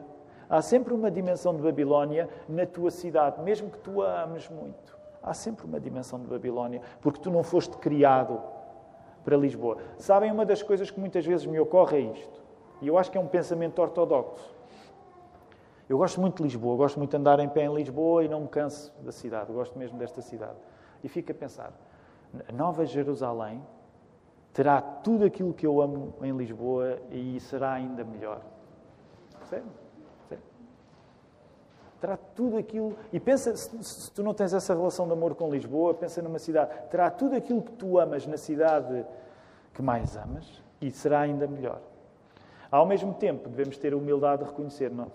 [0.48, 4.96] Há sempre uma dimensão de Babilónia na tua cidade, mesmo que tu a ames muito.
[5.22, 8.40] Há sempre uma dimensão de Babilónia, porque tu não foste criado
[9.24, 9.78] para Lisboa.
[9.98, 12.42] Sabem, uma das coisas que muitas vezes me ocorre é isto,
[12.82, 14.54] e eu acho que é um pensamento ortodoxo.
[15.88, 18.42] Eu gosto muito de Lisboa, gosto muito de andar em pé em Lisboa e não
[18.42, 20.56] me canso da cidade, gosto mesmo desta cidade.
[21.02, 21.72] E fico a pensar,
[22.52, 23.62] Nova Jerusalém
[24.52, 28.40] terá tudo aquilo que eu amo em Lisboa e será ainda melhor.
[29.38, 29.66] Percebe?
[32.04, 32.94] Terá tudo aquilo.
[33.10, 36.38] E pensa, se, se, tu não tens essa relação de amor com Lisboa, pensa numa
[36.38, 36.70] cidade.
[36.90, 39.06] Terá tudo aquilo que tu amas na cidade
[39.72, 41.80] que mais amas e será ainda melhor.
[42.70, 45.10] Ao mesmo tempo, devemos ter a humildade de reconhecer, não,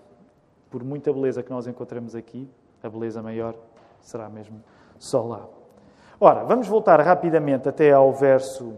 [0.68, 2.50] por muita beleza que nós encontramos aqui,
[2.82, 3.54] a beleza maior
[4.00, 4.60] será mesmo
[4.98, 5.46] só lá.
[6.18, 8.74] Ora, vamos voltar rapidamente até ao verso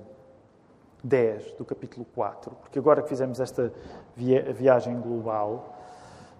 [1.03, 3.73] 10 do capítulo 4, porque agora que fizemos esta
[4.15, 5.82] viagem global,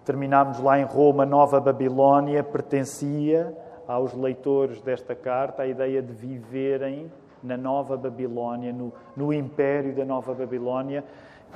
[0.05, 3.55] Terminámos lá em Roma, Nova Babilónia pertencia
[3.87, 7.11] aos leitores desta carta a ideia de viverem
[7.41, 11.03] na Nova Babilónia, no, no império da Nova Babilónia,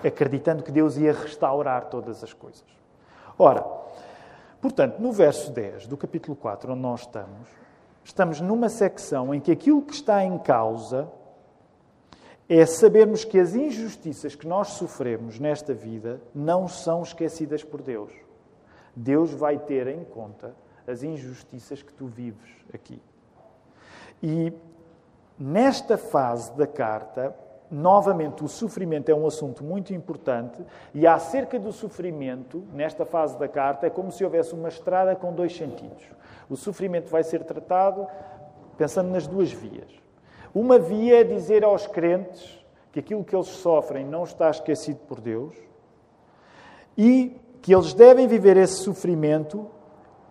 [0.04, 2.66] acreditando que Deus ia restaurar todas as coisas.
[3.38, 3.66] Ora,
[4.62, 7.50] portanto, no verso 10 do capítulo 4, onde nós estamos,
[8.04, 11.08] estamos numa secção em que aquilo que está em causa
[12.50, 18.27] é sabermos que as injustiças que nós sofremos nesta vida não são esquecidas por Deus.
[18.98, 20.56] Deus vai ter em conta
[20.88, 23.00] as injustiças que tu vives aqui.
[24.24, 24.52] E
[25.38, 27.36] nesta fase da carta,
[27.70, 30.60] novamente, o sofrimento é um assunto muito importante
[30.96, 35.32] e acerca do sofrimento, nesta fase da carta, é como se houvesse uma estrada com
[35.32, 36.04] dois sentidos.
[36.50, 38.08] O sofrimento vai ser tratado
[38.78, 39.92] pensando nas duas vias.
[40.56, 45.22] Uma via é dizer aos crentes que aquilo que eles sofrem não está esquecido por
[45.22, 45.56] Deus
[46.98, 49.70] e que eles devem viver esse sofrimento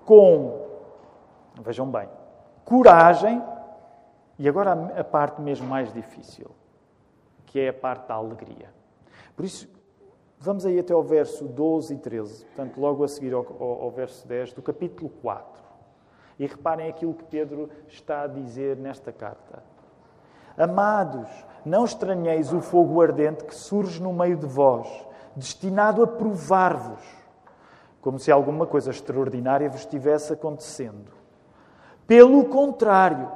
[0.04, 0.66] com,
[1.62, 2.08] vejam bem,
[2.64, 3.42] coragem
[4.38, 6.50] e agora a parte mesmo mais difícil,
[7.46, 8.70] que é a parte da alegria.
[9.34, 9.68] Por isso,
[10.38, 13.90] vamos aí até ao verso 12 e 13, portanto, logo a seguir ao, ao, ao
[13.90, 15.64] verso 10 do capítulo 4.
[16.38, 19.62] E reparem aquilo que Pedro está a dizer nesta carta.
[20.56, 21.28] Amados,
[21.64, 24.86] não estranheis o fogo ardente que surge no meio de vós,
[25.36, 27.02] destinado a provar-vos,
[28.00, 31.12] como se alguma coisa extraordinária vos estivesse acontecendo.
[32.06, 33.30] Pelo contrário,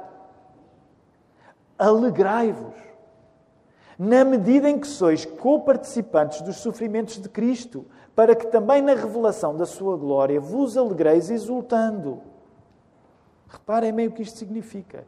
[1.77, 2.75] alegrai-vos,
[3.99, 7.85] na medida em que sois co-participantes dos sofrimentos de Cristo,
[8.15, 12.21] para que também na revelação da sua glória vos alegreis exultando.
[13.47, 15.05] Reparem bem o que isto significa.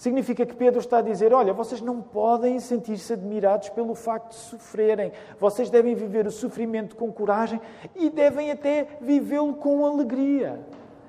[0.00, 4.36] Significa que Pedro está a dizer: olha, vocês não podem sentir-se admirados pelo facto de
[4.36, 5.12] sofrerem.
[5.38, 7.60] Vocês devem viver o sofrimento com coragem
[7.94, 10.58] e devem até vivê-lo com alegria.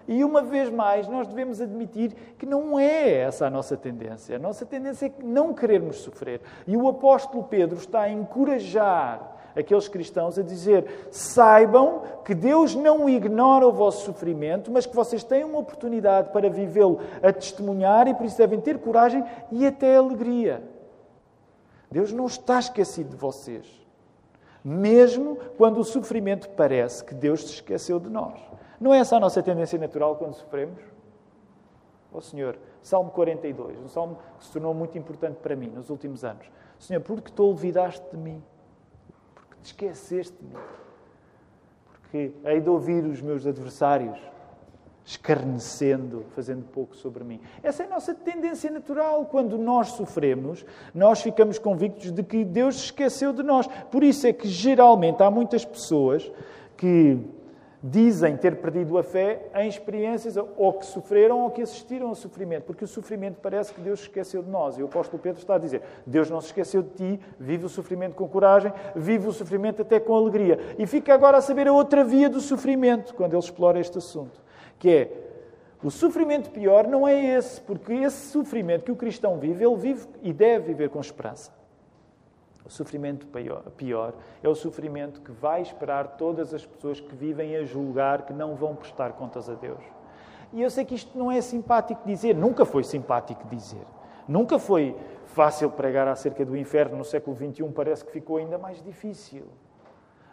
[0.10, 4.36] E uma vez mais, nós devemos admitir que não é essa a nossa tendência.
[4.36, 6.42] A nossa tendência é não querermos sofrer.
[6.68, 13.10] E o apóstolo Pedro está a encorajar aqueles cristãos a dizer: saibam que Deus não
[13.10, 18.14] ignora o vosso sofrimento, mas que vocês têm uma oportunidade para vivê-lo a testemunhar e
[18.14, 20.64] por isso devem ter coragem e até alegria.
[21.92, 23.68] Deus não está esquecido de vocês,
[24.64, 28.40] mesmo quando o sofrimento parece que Deus se esqueceu de nós.
[28.80, 30.80] Não é essa a nossa tendência natural quando sofremos?
[32.14, 35.90] Ó oh, Senhor, Salmo 42, um salmo que se tornou muito importante para mim nos
[35.90, 36.50] últimos anos.
[36.80, 38.44] Senhor, por que tu olvidaste de mim?
[39.62, 40.62] Porque te esqueceste de mim?
[41.86, 44.19] Porque hei de ouvir os meus adversários
[45.06, 47.39] escarnecendo, fazendo pouco sobre mim.
[47.63, 49.26] Essa é a nossa tendência natural.
[49.26, 53.67] Quando nós sofremos, nós ficamos convictos de que Deus se esqueceu de nós.
[53.89, 56.32] Por isso é que, geralmente, há muitas pessoas
[56.78, 57.17] que
[57.84, 62.65] dizem ter perdido a fé em experiências ou que sofreram ou que assistiram ao sofrimento,
[62.65, 64.78] porque o sofrimento parece que Deus se esqueceu de nós.
[64.78, 67.70] E o apóstolo Pedro está a dizer: Deus não se esqueceu de ti, vive o
[67.70, 70.60] sofrimento com coragem, vive o sofrimento até com alegria.
[70.78, 74.39] E fica agora a saber a outra via do sofrimento, quando ele explora este assunto,
[74.78, 75.12] que é
[75.84, 80.08] o sofrimento pior não é esse, porque esse sofrimento que o cristão vive, ele vive
[80.22, 81.61] e deve viver com esperança.
[82.72, 83.28] Sofrimento
[83.76, 88.32] pior é o sofrimento que vai esperar todas as pessoas que vivem a julgar que
[88.32, 89.84] não vão prestar contas a Deus.
[90.54, 93.86] E eu sei que isto não é simpático dizer, nunca foi simpático dizer.
[94.26, 98.82] Nunca foi fácil pregar acerca do inferno no século XXI, parece que ficou ainda mais
[98.82, 99.48] difícil.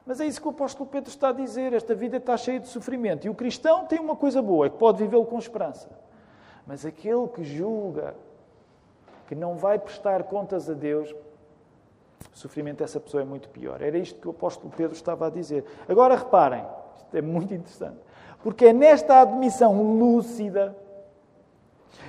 [0.07, 2.69] Mas é isso que o apóstolo Pedro está a dizer: esta vida está cheia de
[2.69, 3.27] sofrimento.
[3.27, 5.91] E o cristão tem uma coisa boa, é que pode vivê-lo com esperança.
[6.65, 8.15] Mas aquele que julga
[9.27, 11.13] que não vai prestar contas a Deus,
[12.35, 13.83] o sofrimento dessa pessoa é muito pior.
[13.83, 15.65] Era isto que o apóstolo Pedro estava a dizer.
[15.89, 16.65] Agora reparem,
[16.97, 17.99] isto é muito interessante,
[18.43, 20.77] porque é nesta admissão lúcida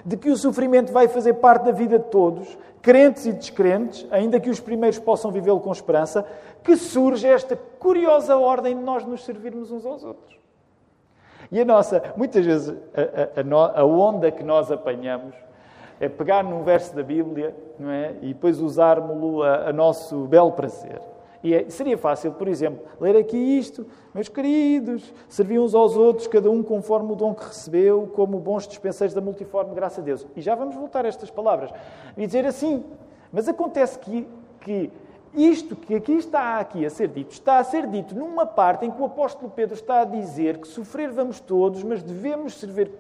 [0.06, 4.40] de que o sofrimento vai fazer parte da vida de todos, crentes e descrentes, ainda
[4.40, 6.26] que os primeiros possam vivê-lo com esperança,
[6.64, 10.38] que surge esta curiosa ordem de nós nos servirmos uns aos outros.
[11.52, 15.36] E a nossa, muitas vezes, a, a, a onda que nós apanhamos
[16.00, 18.16] é pegar num verso da Bíblia não é?
[18.22, 21.02] e depois usarmos-lo a, a, nosso belo prazer.
[21.44, 26.28] E é, seria fácil, por exemplo, ler aqui isto, meus queridos, serviam uns aos outros,
[26.28, 30.28] cada um conforme o dom que recebeu, como bons dispenseiros da multiforme graça a Deus.
[30.36, 31.72] E já vamos voltar a estas palavras.
[32.18, 32.84] E dizer assim,
[33.32, 34.28] mas acontece que,
[34.60, 34.92] que
[35.34, 38.92] isto que aqui está aqui a ser dito, está a ser dito numa parte em
[38.92, 42.92] que o apóstolo Pedro está a dizer que sofrer vamos todos, mas devemos servir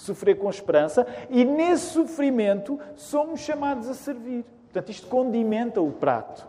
[0.00, 4.44] sofrer com esperança, e nesse sofrimento somos chamados a servir.
[4.64, 6.46] Portanto, isto condimenta o prato.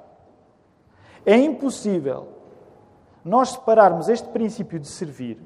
[1.25, 2.27] É impossível
[3.23, 5.37] nós separarmos este princípio de servir,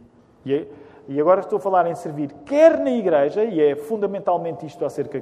[0.45, 0.67] é,
[1.07, 5.21] e agora estou a falar em servir, quer na igreja, e é fundamentalmente isto acerca,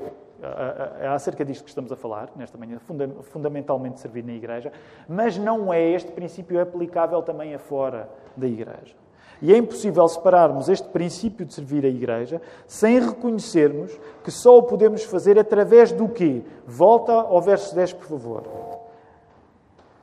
[1.00, 2.80] é acerca disto que estamos a falar nesta manhã,
[3.24, 4.72] fundamentalmente servir na igreja,
[5.08, 8.96] mas não é este princípio aplicável também a fora da igreja.
[9.42, 13.92] E é impossível separarmos este princípio de servir a Igreja sem reconhecermos
[14.24, 16.44] que só o podemos fazer através do quê?
[16.68, 18.44] Volta ao verso 10, por favor.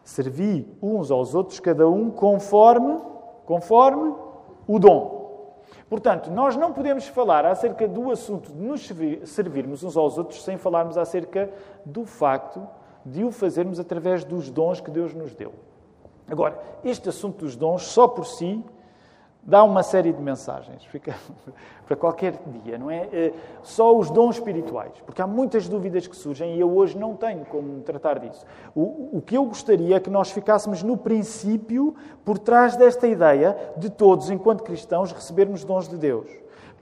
[0.03, 2.99] Servi uns aos outros, cada um conforme,
[3.47, 4.15] conforme
[4.67, 5.19] o dom.
[5.89, 8.91] Portanto, nós não podemos falar acerca do assunto de nos
[9.25, 11.49] servirmos uns aos outros sem falarmos acerca
[11.85, 12.67] do facto
[13.05, 15.53] de o fazermos através dos dons que Deus nos deu.
[16.29, 18.63] Agora, este assunto dos dons, só por si,
[19.43, 21.15] dá uma série de mensagens fica
[21.87, 23.09] para qualquer dia, não é?
[23.13, 27.17] Eh, só os dons espirituais, porque há muitas dúvidas que surgem e eu hoje não
[27.17, 28.45] tenho como tratar disso.
[28.75, 33.57] O, o que eu gostaria é que nós ficássemos no princípio por trás desta ideia
[33.77, 36.29] de todos, enquanto cristãos, recebermos dons de Deus.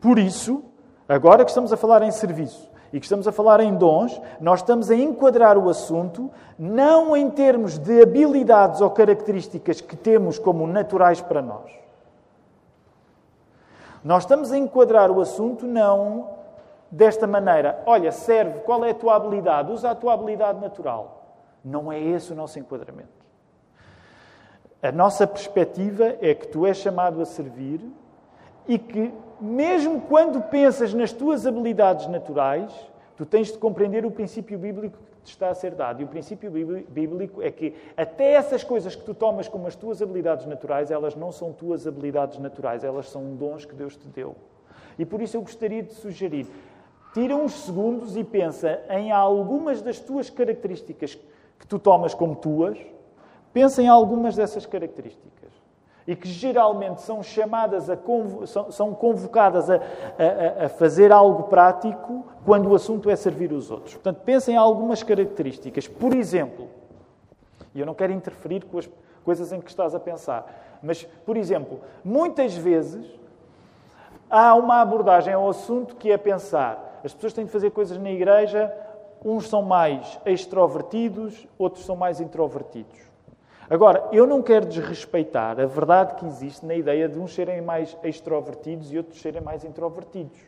[0.00, 0.64] Por isso,
[1.08, 4.60] agora que estamos a falar em serviço e que estamos a falar em dons, nós
[4.60, 10.66] estamos a enquadrar o assunto não em termos de habilidades ou características que temos como
[10.66, 11.85] naturais para nós
[14.06, 16.30] nós estamos a enquadrar o assunto não
[16.88, 17.82] desta maneira.
[17.84, 19.72] Olha, serve, qual é a tua habilidade?
[19.72, 21.40] Usa a tua habilidade natural.
[21.64, 23.08] Não é esse o nosso enquadramento.
[24.80, 27.80] A nossa perspectiva é que tu és chamado a servir
[28.68, 32.72] e que, mesmo quando pensas nas tuas habilidades naturais,
[33.16, 36.00] tu tens de compreender o princípio bíblico te está a ser dado.
[36.00, 40.00] E o princípio bíblico é que até essas coisas que tu tomas como as tuas
[40.00, 44.36] habilidades naturais, elas não são tuas habilidades naturais, elas são dons que Deus te deu.
[44.98, 46.46] E por isso eu gostaria de sugerir,
[47.12, 51.18] tira uns segundos e pensa em algumas das tuas características
[51.58, 52.78] que tu tomas como tuas,
[53.52, 55.45] pensa em algumas dessas características.
[56.06, 57.98] E que geralmente são chamadas a
[58.70, 63.94] são convocadas a, a, a, fazer algo prático quando o assunto é servir os outros.
[63.94, 65.88] Portanto, pensem em algumas características.
[65.88, 66.68] Por exemplo,
[67.74, 68.88] e eu não quero interferir com as
[69.24, 73.04] coisas em que estás a pensar, mas, por exemplo, muitas vezes
[74.30, 78.10] há uma abordagem ao assunto que é pensar as pessoas têm de fazer coisas na
[78.10, 78.72] igreja,
[79.24, 82.98] uns são mais extrovertidos, outros são mais introvertidos.
[83.68, 87.96] Agora, eu não quero desrespeitar a verdade que existe na ideia de uns serem mais
[88.02, 90.38] extrovertidos e outros serem mais introvertidos.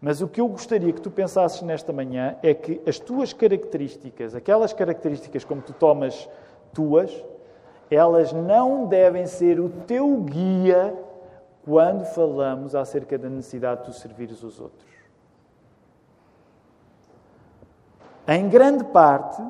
[0.00, 4.34] Mas o que eu gostaria que tu pensasses nesta manhã é que as tuas características,
[4.34, 6.26] aquelas características como tu tomas
[6.72, 7.12] tuas,
[7.90, 10.96] elas não devem ser o teu guia
[11.62, 14.88] quando falamos acerca da necessidade de tu servires os outros.
[18.26, 19.42] Em grande parte,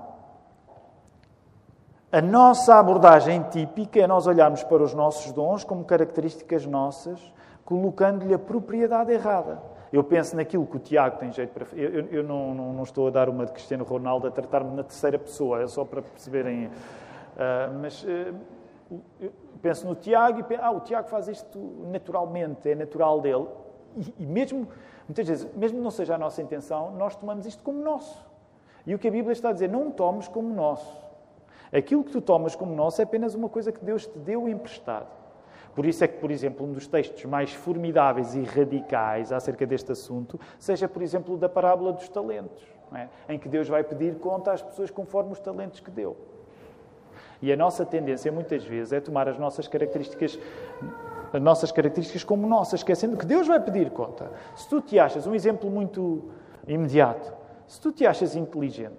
[2.12, 7.32] a nossa abordagem típica é nós olharmos para os nossos dons como características nossas,
[7.64, 9.62] colocando-lhe a propriedade errada.
[9.92, 11.66] Eu penso naquilo que o Tiago tem jeito para.
[11.72, 14.82] Eu, eu não, não, não, estou a dar uma de Cristiano Ronaldo a tratar-me na
[14.82, 16.66] terceira pessoa, é só para perceberem.
[16.66, 16.70] Uh,
[17.80, 19.00] mas uh,
[19.62, 21.58] penso no Tiago e penso, ah, o Tiago faz isto
[21.92, 23.46] naturalmente, é natural dele.
[23.96, 24.66] E, e mesmo,
[25.08, 28.24] muitas vezes, mesmo não seja a nossa intenção, nós tomamos isto como nosso.
[28.84, 31.09] E o que a Bíblia está a dizer, não tomes como nosso.
[31.72, 35.06] Aquilo que tu tomas como nosso é apenas uma coisa que Deus te deu emprestado.
[35.74, 39.92] Por isso é que, por exemplo, um dos textos mais formidáveis e radicais acerca deste
[39.92, 43.08] assunto seja, por exemplo, da parábola dos talentos, é?
[43.28, 46.16] em que Deus vai pedir conta às pessoas conforme os talentos que deu.
[47.40, 50.38] E a nossa tendência, muitas vezes, é tomar as nossas características,
[51.32, 54.30] as nossas características como nossas, esquecendo que Deus vai pedir conta.
[54.56, 56.24] Se tu te achas, um exemplo muito
[56.66, 57.32] imediato,
[57.66, 58.98] se tu te achas inteligente,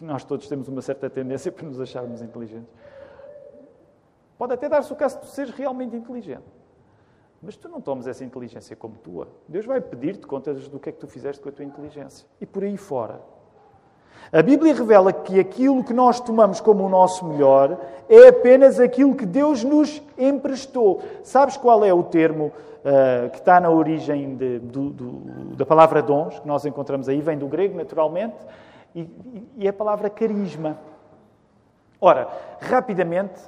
[0.00, 2.70] nós todos temos uma certa tendência para nos acharmos inteligentes.
[4.38, 6.46] Pode até dar-se o caso de seres realmente inteligente.
[7.42, 9.28] Mas tu não tomes essa inteligência como tua.
[9.48, 12.26] Deus vai pedir-te contas do que é que tu fizeste com a tua inteligência.
[12.40, 13.20] E por aí fora.
[14.32, 19.14] A Bíblia revela que aquilo que nós tomamos como o nosso melhor é apenas aquilo
[19.14, 21.02] que Deus nos emprestou.
[21.22, 25.10] Sabes qual é o termo uh, que está na origem de, do, do,
[25.56, 27.20] da palavra dons, que nós encontramos aí?
[27.20, 28.36] Vem do grego, naturalmente
[28.94, 29.08] e,
[29.56, 30.78] e a palavra carisma.
[32.00, 32.28] Ora,
[32.60, 33.40] rapidamente,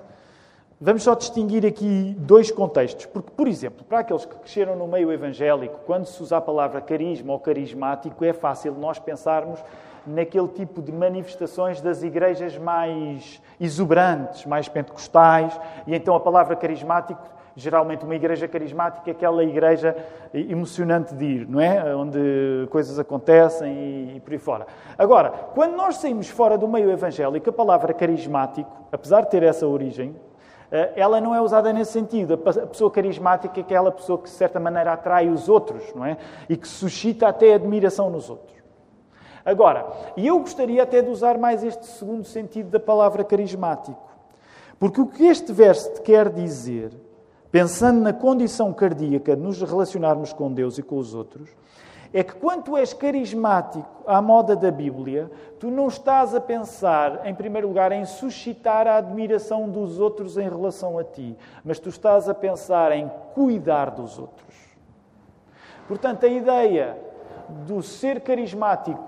[0.80, 3.06] vamos só distinguir aqui dois contextos.
[3.06, 6.80] Porque, por exemplo, para aqueles que cresceram no meio evangélico, quando se usa a palavra
[6.80, 9.58] carisma ou carismático, é fácil nós pensarmos
[10.06, 17.22] naquele tipo de manifestações das igrejas mais exuberantes, mais pentecostais, e então a palavra carismático
[17.56, 19.96] geralmente uma igreja carismática é aquela igreja
[20.32, 21.94] emocionante de ir, não é?
[21.94, 24.66] Onde coisas acontecem e, por aí fora.
[24.96, 29.66] Agora, quando nós saímos fora do meio evangélico, a palavra carismático, apesar de ter essa
[29.66, 30.14] origem,
[30.70, 32.34] eh, ela não é usada nesse sentido.
[32.34, 36.16] A pessoa carismática é aquela pessoa que, de certa maneira, atrai os outros, não é?
[36.48, 38.52] E que suscita até admiração nos outros.
[39.44, 39.86] Agora,
[40.16, 44.10] e eu gostaria até de usar mais este segundo sentido da palavra carismático.
[44.78, 46.92] Porque o que este verso quer dizer
[47.52, 51.50] pensando na condição cardíaca nos relacionarmos com Deus e com os outros,
[52.10, 57.26] é que quando tu és carismático à moda da Bíblia, tu não estás a pensar,
[57.26, 61.90] em primeiro lugar, em suscitar a admiração dos outros em relação a ti, mas tu
[61.90, 64.54] estás a pensar em cuidar dos outros.
[65.86, 66.96] Portanto, a ideia
[67.66, 69.02] do ser carismático,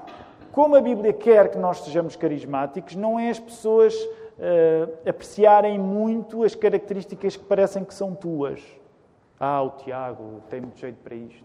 [0.53, 3.95] como a Bíblia quer que nós sejamos carismáticos, não é as pessoas
[4.39, 8.63] uh, apreciarem muito as características que parecem que são tuas.
[9.39, 11.45] Ah, o Tiago tem muito jeito para isto.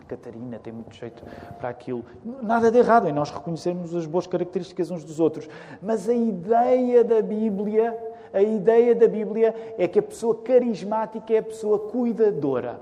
[0.00, 1.22] A Catarina tem muito jeito
[1.58, 2.04] para aquilo.
[2.42, 5.48] Nada de errado em nós reconhecermos as boas características uns dos outros.
[5.80, 7.96] Mas a ideia da Bíblia,
[8.32, 12.80] a ideia da Bíblia é que a pessoa carismática é a pessoa cuidadora.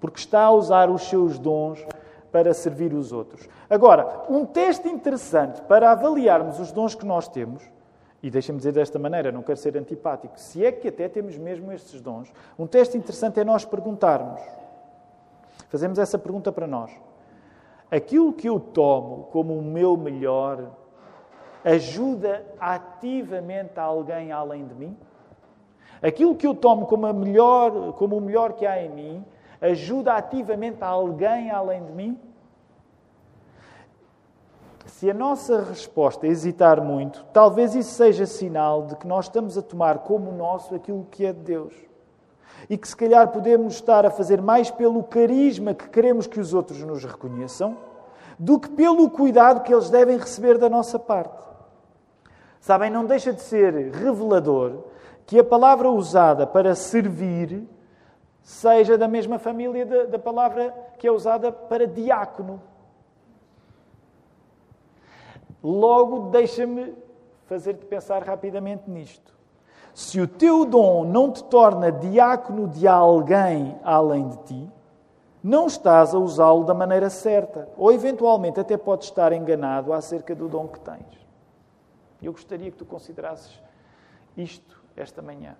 [0.00, 1.84] Porque está a usar os seus dons
[2.30, 3.48] para servir os outros.
[3.68, 7.62] Agora, um teste interessante para avaliarmos os dons que nós temos
[8.22, 11.72] e deixem-me dizer desta maneira, não quero ser antipático, se é que até temos mesmo
[11.72, 14.40] estes dons, um teste interessante é nós perguntarmos,
[15.68, 16.90] fazemos essa pergunta para nós:
[17.90, 20.70] aquilo que eu tomo como o meu melhor
[21.64, 24.96] ajuda ativamente alguém além de mim?
[26.02, 29.24] Aquilo que eu tomo como, melhor, como o melhor que há em mim
[29.60, 32.18] ajuda ativamente alguém além de mim?
[35.00, 39.56] Se a nossa resposta é hesitar muito, talvez isso seja sinal de que nós estamos
[39.56, 41.72] a tomar como nosso aquilo que é de Deus.
[42.68, 46.52] E que se calhar podemos estar a fazer mais pelo carisma que queremos que os
[46.52, 47.78] outros nos reconheçam,
[48.38, 51.46] do que pelo cuidado que eles devem receber da nossa parte.
[52.60, 54.84] Sabem, não deixa de ser revelador
[55.24, 57.66] que a palavra usada para servir
[58.42, 62.60] seja da mesma família da, palavra que é usada para diácono.
[65.62, 66.94] Logo, deixa-me
[67.46, 69.38] fazer-te pensar rapidamente nisto.
[69.92, 74.72] Se o teu dom não te torna diácono de alguém além de ti,
[75.42, 77.68] não estás a usá-lo da maneira certa.
[77.76, 81.26] Ou, eventualmente, até podes estar enganado acerca do dom que tens.
[82.22, 83.60] Eu gostaria que tu considerasses
[84.36, 85.56] isto esta manhã.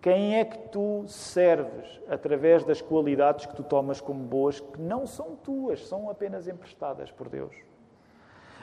[0.00, 5.06] Quem é que tu serves através das qualidades que tu tomas como boas, que não
[5.06, 7.54] são tuas, são apenas emprestadas por Deus?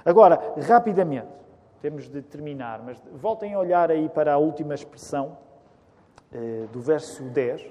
[0.05, 1.27] Agora, rapidamente,
[1.81, 5.37] temos de terminar, mas voltem a olhar aí para a última expressão
[6.31, 7.65] eh, do verso 10,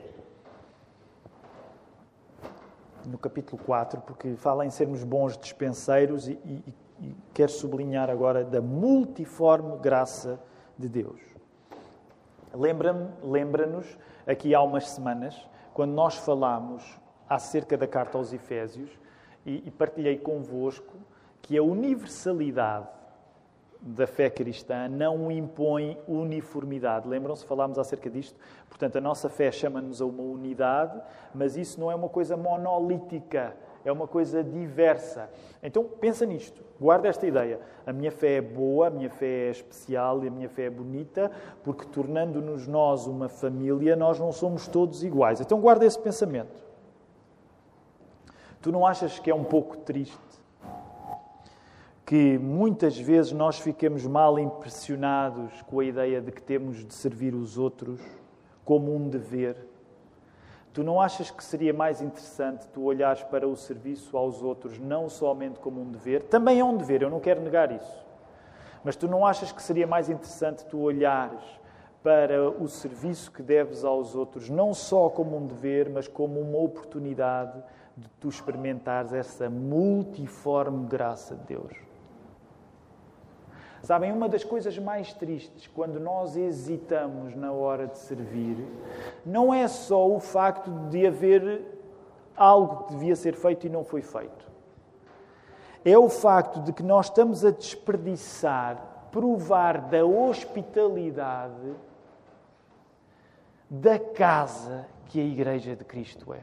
[3.06, 8.44] no capítulo 4, porque fala em sermos bons dispenseiros e, e, e quer sublinhar agora
[8.44, 10.38] da multiforme graça
[10.76, 11.20] de Deus.
[12.54, 13.82] Lembra-nos, lembra
[14.26, 16.98] aqui há umas semanas, quando nós falámos
[17.28, 18.90] acerca da carta aos Efésios,
[19.46, 20.94] e, e partilhei convosco
[21.48, 22.86] que a universalidade
[23.80, 27.08] da fé cristã não impõe uniformidade.
[27.08, 28.38] Lembram-se, falámos acerca disto?
[28.68, 31.00] Portanto, a nossa fé chama-nos a uma unidade,
[31.34, 35.30] mas isso não é uma coisa monolítica, é uma coisa diversa.
[35.62, 37.60] Então, pensa nisto, guarda esta ideia.
[37.86, 40.70] A minha fé é boa, a minha fé é especial e a minha fé é
[40.70, 41.32] bonita,
[41.64, 45.40] porque tornando-nos nós uma família, nós não somos todos iguais.
[45.40, 46.62] Então, guarda esse pensamento.
[48.60, 50.37] Tu não achas que é um pouco triste
[52.08, 57.34] que muitas vezes nós ficamos mal impressionados com a ideia de que temos de servir
[57.34, 58.00] os outros
[58.64, 59.68] como um dever.
[60.72, 65.10] Tu não achas que seria mais interessante tu olhares para o serviço aos outros não
[65.10, 66.22] somente como um dever?
[66.22, 68.06] Também é um dever, eu não quero negar isso.
[68.82, 71.44] Mas tu não achas que seria mais interessante tu olhares
[72.02, 76.56] para o serviço que deves aos outros não só como um dever, mas como uma
[76.56, 77.62] oportunidade
[77.94, 81.87] de tu experimentares essa multiforme graça de Deus?
[83.88, 88.62] Sabem, uma das coisas mais tristes quando nós hesitamos na hora de servir
[89.24, 91.62] não é só o facto de haver
[92.36, 94.46] algo que devia ser feito e não foi feito.
[95.82, 98.76] É o facto de que nós estamos a desperdiçar,
[99.10, 101.74] provar da hospitalidade
[103.70, 106.42] da casa que a Igreja de Cristo é.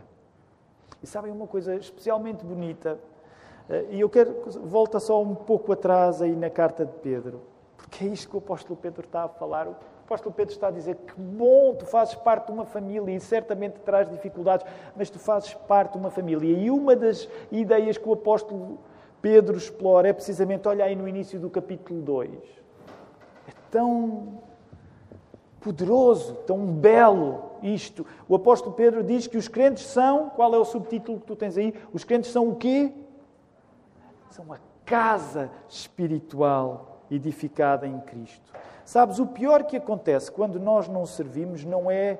[1.04, 2.98] E sabem uma coisa especialmente bonita
[3.90, 7.42] e eu quero, volta só um pouco atrás aí na carta de Pedro,
[7.76, 9.68] porque é isto que o apóstolo Pedro está a falar.
[9.68, 13.20] O apóstolo Pedro está a dizer que bom, tu fazes parte de uma família e
[13.20, 16.58] certamente traz dificuldades, mas tu fazes parte de uma família.
[16.58, 18.78] E uma das ideias que o apóstolo
[19.20, 22.30] Pedro explora é precisamente, olha aí no início do capítulo 2.
[23.48, 24.40] É tão
[25.60, 28.06] poderoso, tão belo isto.
[28.30, 31.58] O apóstolo Pedro diz que os crentes são, qual é o subtítulo que tu tens
[31.58, 31.74] aí?
[31.92, 32.94] Os crentes são o quê?
[34.30, 38.52] São uma casa espiritual edificada em Cristo.
[38.84, 42.20] Sabes, o pior que acontece quando nós não servimos não é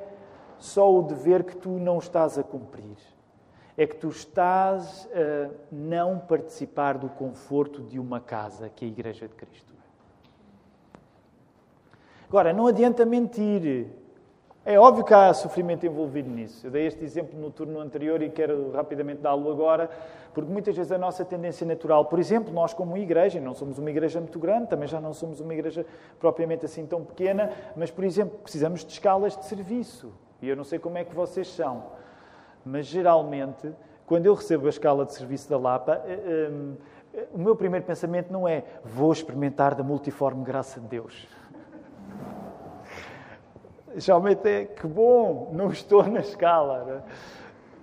[0.58, 2.98] só o dever que tu não estás a cumprir.
[3.78, 8.92] É que tu estás a não participar do conforto de uma casa que é a
[8.92, 9.76] Igreja de Cristo.
[12.28, 13.88] Agora, não adianta mentir.
[14.66, 16.66] É óbvio que há sofrimento envolvido nisso.
[16.66, 19.90] Eu dei este exemplo no turno anterior e quero rapidamente dá-lo agora.
[20.36, 23.90] Porque muitas vezes a nossa tendência natural, por exemplo, nós como igreja, não somos uma
[23.90, 25.86] igreja muito grande, também já não somos uma igreja
[26.20, 30.12] propriamente assim tão pequena, mas, por exemplo, precisamos de escalas de serviço.
[30.42, 31.86] E eu não sei como é que vocês são,
[32.66, 33.72] mas geralmente,
[34.06, 36.50] quando eu recebo a escala de serviço da Lapa, eh,
[37.14, 41.26] eh, o meu primeiro pensamento não é vou experimentar da multiforme graça de Deus.
[43.96, 47.06] Geralmente é que bom, não estou na escala.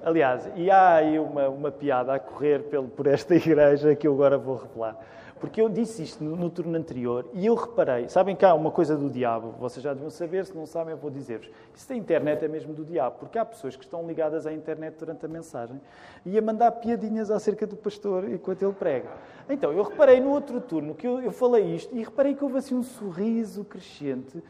[0.05, 4.13] Aliás, e há aí uma, uma piada a correr pelo, por esta igreja que eu
[4.13, 4.99] agora vou revelar.
[5.39, 8.09] Porque eu disse isto no, no turno anterior e eu reparei.
[8.09, 10.99] Sabem que há uma coisa do diabo, vocês já deviam saber, se não sabem, eu
[10.99, 11.51] vou dizer-vos.
[11.75, 14.97] Isso da internet é mesmo do diabo, porque há pessoas que estão ligadas à internet
[14.99, 15.81] durante a mensagem
[16.25, 19.09] e a mandar piadinhas acerca do pastor enquanto ele prega.
[19.49, 22.59] Então, eu reparei no outro turno que eu, eu falei isto e reparei que houve
[22.59, 24.43] assim um sorriso crescente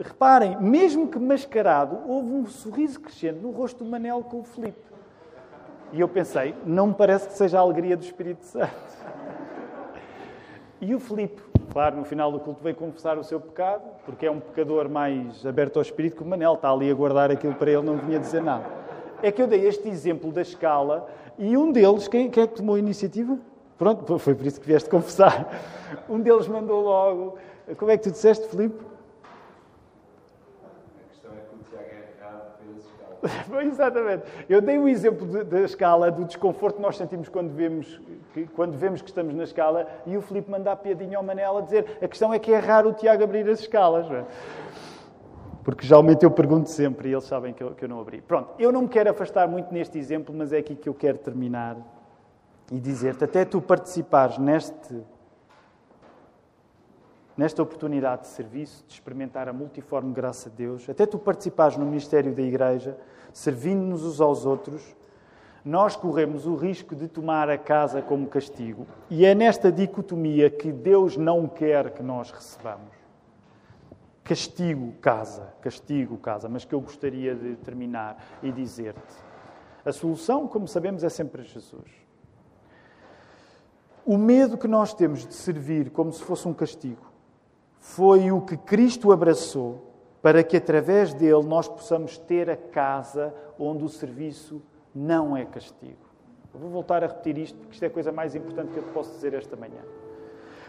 [0.00, 4.92] Reparem, mesmo que mascarado, houve um sorriso crescente no rosto do Manel com o Filipe.
[5.92, 8.72] E eu pensei, não me parece que seja a alegria do Espírito Santo.
[10.80, 11.40] E o Filipe,
[11.70, 15.46] claro, no final do culto veio confessar o seu pecado, porque é um pecador mais
[15.46, 18.18] aberto ao Espírito que o Manel, está ali a guardar aquilo para ele, não vinha
[18.18, 18.64] dizer nada.
[19.22, 21.06] É que eu dei este exemplo da escala
[21.38, 23.38] e um deles, quem, quem é que tomou a iniciativa?
[23.78, 25.48] Pronto, foi por isso que vieste confessar.
[26.08, 27.38] Um deles mandou logo,
[27.76, 28.91] como é que tu disseste, Filipe?
[33.62, 34.24] Exatamente.
[34.48, 38.00] Eu dei o exemplo da escala, do desconforto que nós sentimos quando vemos
[38.32, 41.60] que, quando vemos que estamos na escala e o Filipe manda a piadinha ao Manela
[41.60, 44.06] a dizer a questão é que é raro o Tiago abrir as escalas.
[45.62, 48.20] Porque geralmente eu pergunto sempre e eles sabem que eu, que eu não abri.
[48.20, 51.18] Pronto, eu não me quero afastar muito neste exemplo, mas é aqui que eu quero
[51.18, 51.76] terminar
[52.70, 54.96] e dizer-te, até tu participares neste,
[57.42, 61.84] nesta oportunidade de serviço, de experimentar a multiforme graça de Deus, até tu participares no
[61.84, 62.96] ministério da Igreja,
[63.32, 64.94] servindo-nos uns aos outros,
[65.64, 68.86] nós corremos o risco de tomar a casa como castigo.
[69.10, 72.92] E é nesta dicotomia que Deus não quer que nós recebamos
[74.22, 79.16] castigo casa, castigo casa, mas que eu gostaria de terminar e dizer-te.
[79.84, 81.90] A solução, como sabemos, é sempre Jesus.
[84.06, 87.11] O medo que nós temos de servir como se fosse um castigo
[87.82, 89.82] foi o que Cristo abraçou
[90.22, 94.62] para que através dele nós possamos ter a casa onde o serviço
[94.94, 95.98] não é castigo.
[96.54, 98.84] Eu vou voltar a repetir isto porque isto é a coisa mais importante que eu
[98.84, 99.80] te posso dizer esta manhã.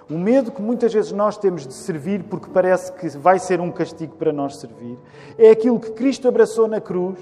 [0.10, 3.72] O medo que muitas vezes nós temos de servir, porque parece que vai ser um
[3.72, 4.98] castigo para nós servir,
[5.38, 7.20] é aquilo que Cristo abraçou na cruz,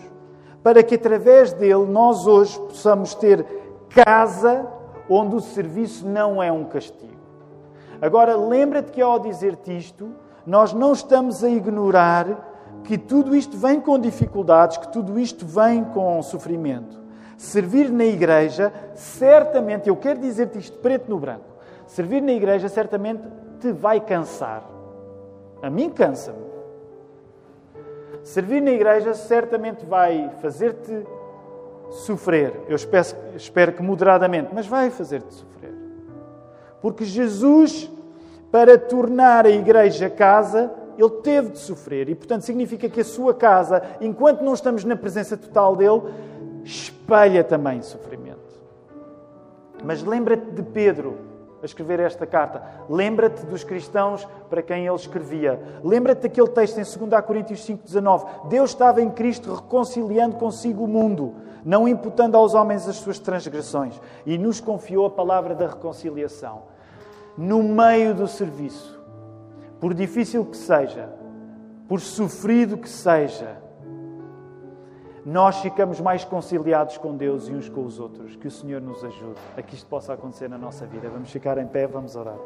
[0.63, 3.45] para que através dele nós hoje possamos ter
[3.89, 4.65] casa
[5.09, 7.10] onde o serviço não é um castigo.
[8.01, 10.11] Agora, lembra-te que ao dizer-te isto,
[10.45, 15.83] nós não estamos a ignorar que tudo isto vem com dificuldades, que tudo isto vem
[15.83, 16.99] com sofrimento.
[17.37, 21.51] Servir na igreja, certamente, eu quero dizer-te isto preto no branco,
[21.91, 23.21] Servir na igreja certamente
[23.59, 24.63] te vai cansar.
[25.61, 26.39] A mim cansa-me.
[28.23, 31.05] Servir na igreja certamente vai fazer-te
[31.89, 32.53] sofrer.
[32.69, 35.73] Eu espero, espero que moderadamente, mas vai fazer-te sofrer.
[36.81, 37.89] Porque Jesus,
[38.51, 42.09] para tornar a igreja casa, ele teve de sofrer.
[42.09, 46.01] E, portanto, significa que a sua casa, enquanto não estamos na presença total dele,
[46.63, 48.39] espelha também sofrimento.
[49.83, 52.63] Mas lembra-te de Pedro a escrever esta carta.
[52.89, 55.59] Lembra-te dos cristãos para quem ele escrevia.
[55.83, 58.47] Lembra-te daquele texto em 2 Coríntios 5,19.
[58.49, 63.99] Deus estava em Cristo reconciliando consigo o mundo, não imputando aos homens as suas transgressões,
[64.25, 66.70] e nos confiou a palavra da reconciliação.
[67.37, 68.99] No meio do serviço,
[69.79, 71.09] por difícil que seja,
[71.87, 73.61] por sofrido que seja,
[75.25, 78.35] nós ficamos mais conciliados com Deus e uns com os outros.
[78.35, 81.09] Que o Senhor nos ajude a que isto possa acontecer na nossa vida.
[81.09, 82.37] Vamos ficar em pé, vamos orar.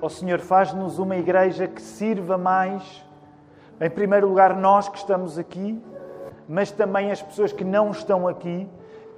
[0.00, 3.04] Ó oh, Senhor, faz-nos uma igreja que sirva mais,
[3.82, 5.82] em primeiro lugar, nós que estamos aqui,
[6.48, 8.68] mas também as pessoas que não estão aqui,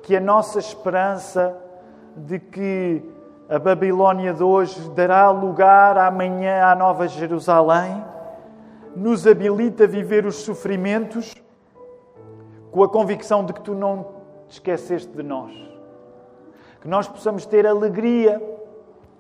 [0.03, 1.55] que a nossa esperança
[2.17, 3.05] de que
[3.47, 8.03] a Babilónia de hoje dará lugar amanhã à Nova Jerusalém,
[8.97, 11.35] nos habilita a viver os sofrimentos
[12.71, 14.07] com a convicção de que tu não
[14.49, 15.53] te esqueceste de nós.
[16.81, 18.43] Que nós possamos ter alegria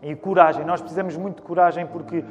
[0.02, 0.64] e coragem.
[0.64, 2.24] Nós precisamos muito de coragem porque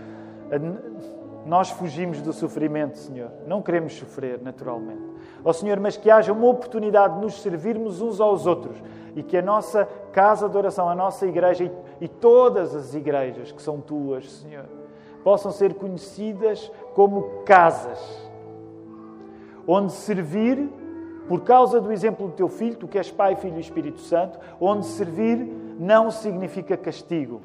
[1.45, 3.29] nós fugimos do sofrimento, Senhor.
[3.45, 5.01] Não queremos sofrer naturalmente.
[5.43, 8.81] Ó oh, Senhor, mas que haja uma oportunidade de nos servirmos uns aos outros
[9.15, 11.71] e que a nossa casa de oração, a nossa igreja e,
[12.01, 14.65] e todas as igrejas que são tuas, Senhor,
[15.23, 18.23] possam ser conhecidas como casas
[19.67, 20.69] onde servir,
[21.27, 24.39] por causa do exemplo do teu filho, tu que és Pai, Filho e Espírito Santo,
[24.59, 25.37] onde servir
[25.79, 27.41] não significa castigo,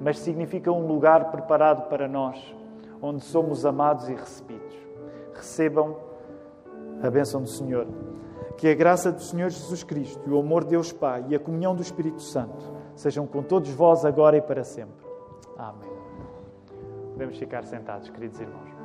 [0.00, 2.54] mas significa um lugar preparado para nós,
[3.02, 4.76] onde somos amados e recebidos.
[5.34, 5.96] Recebam
[7.02, 7.86] a bênção do Senhor.
[8.56, 11.74] Que a graça do Senhor Jesus Cristo, o amor de Deus Pai e a comunhão
[11.74, 15.04] do Espírito Santo sejam com todos vós agora e para sempre.
[15.56, 15.90] Amém.
[17.12, 18.79] Podemos ficar sentados, queridos irmãos.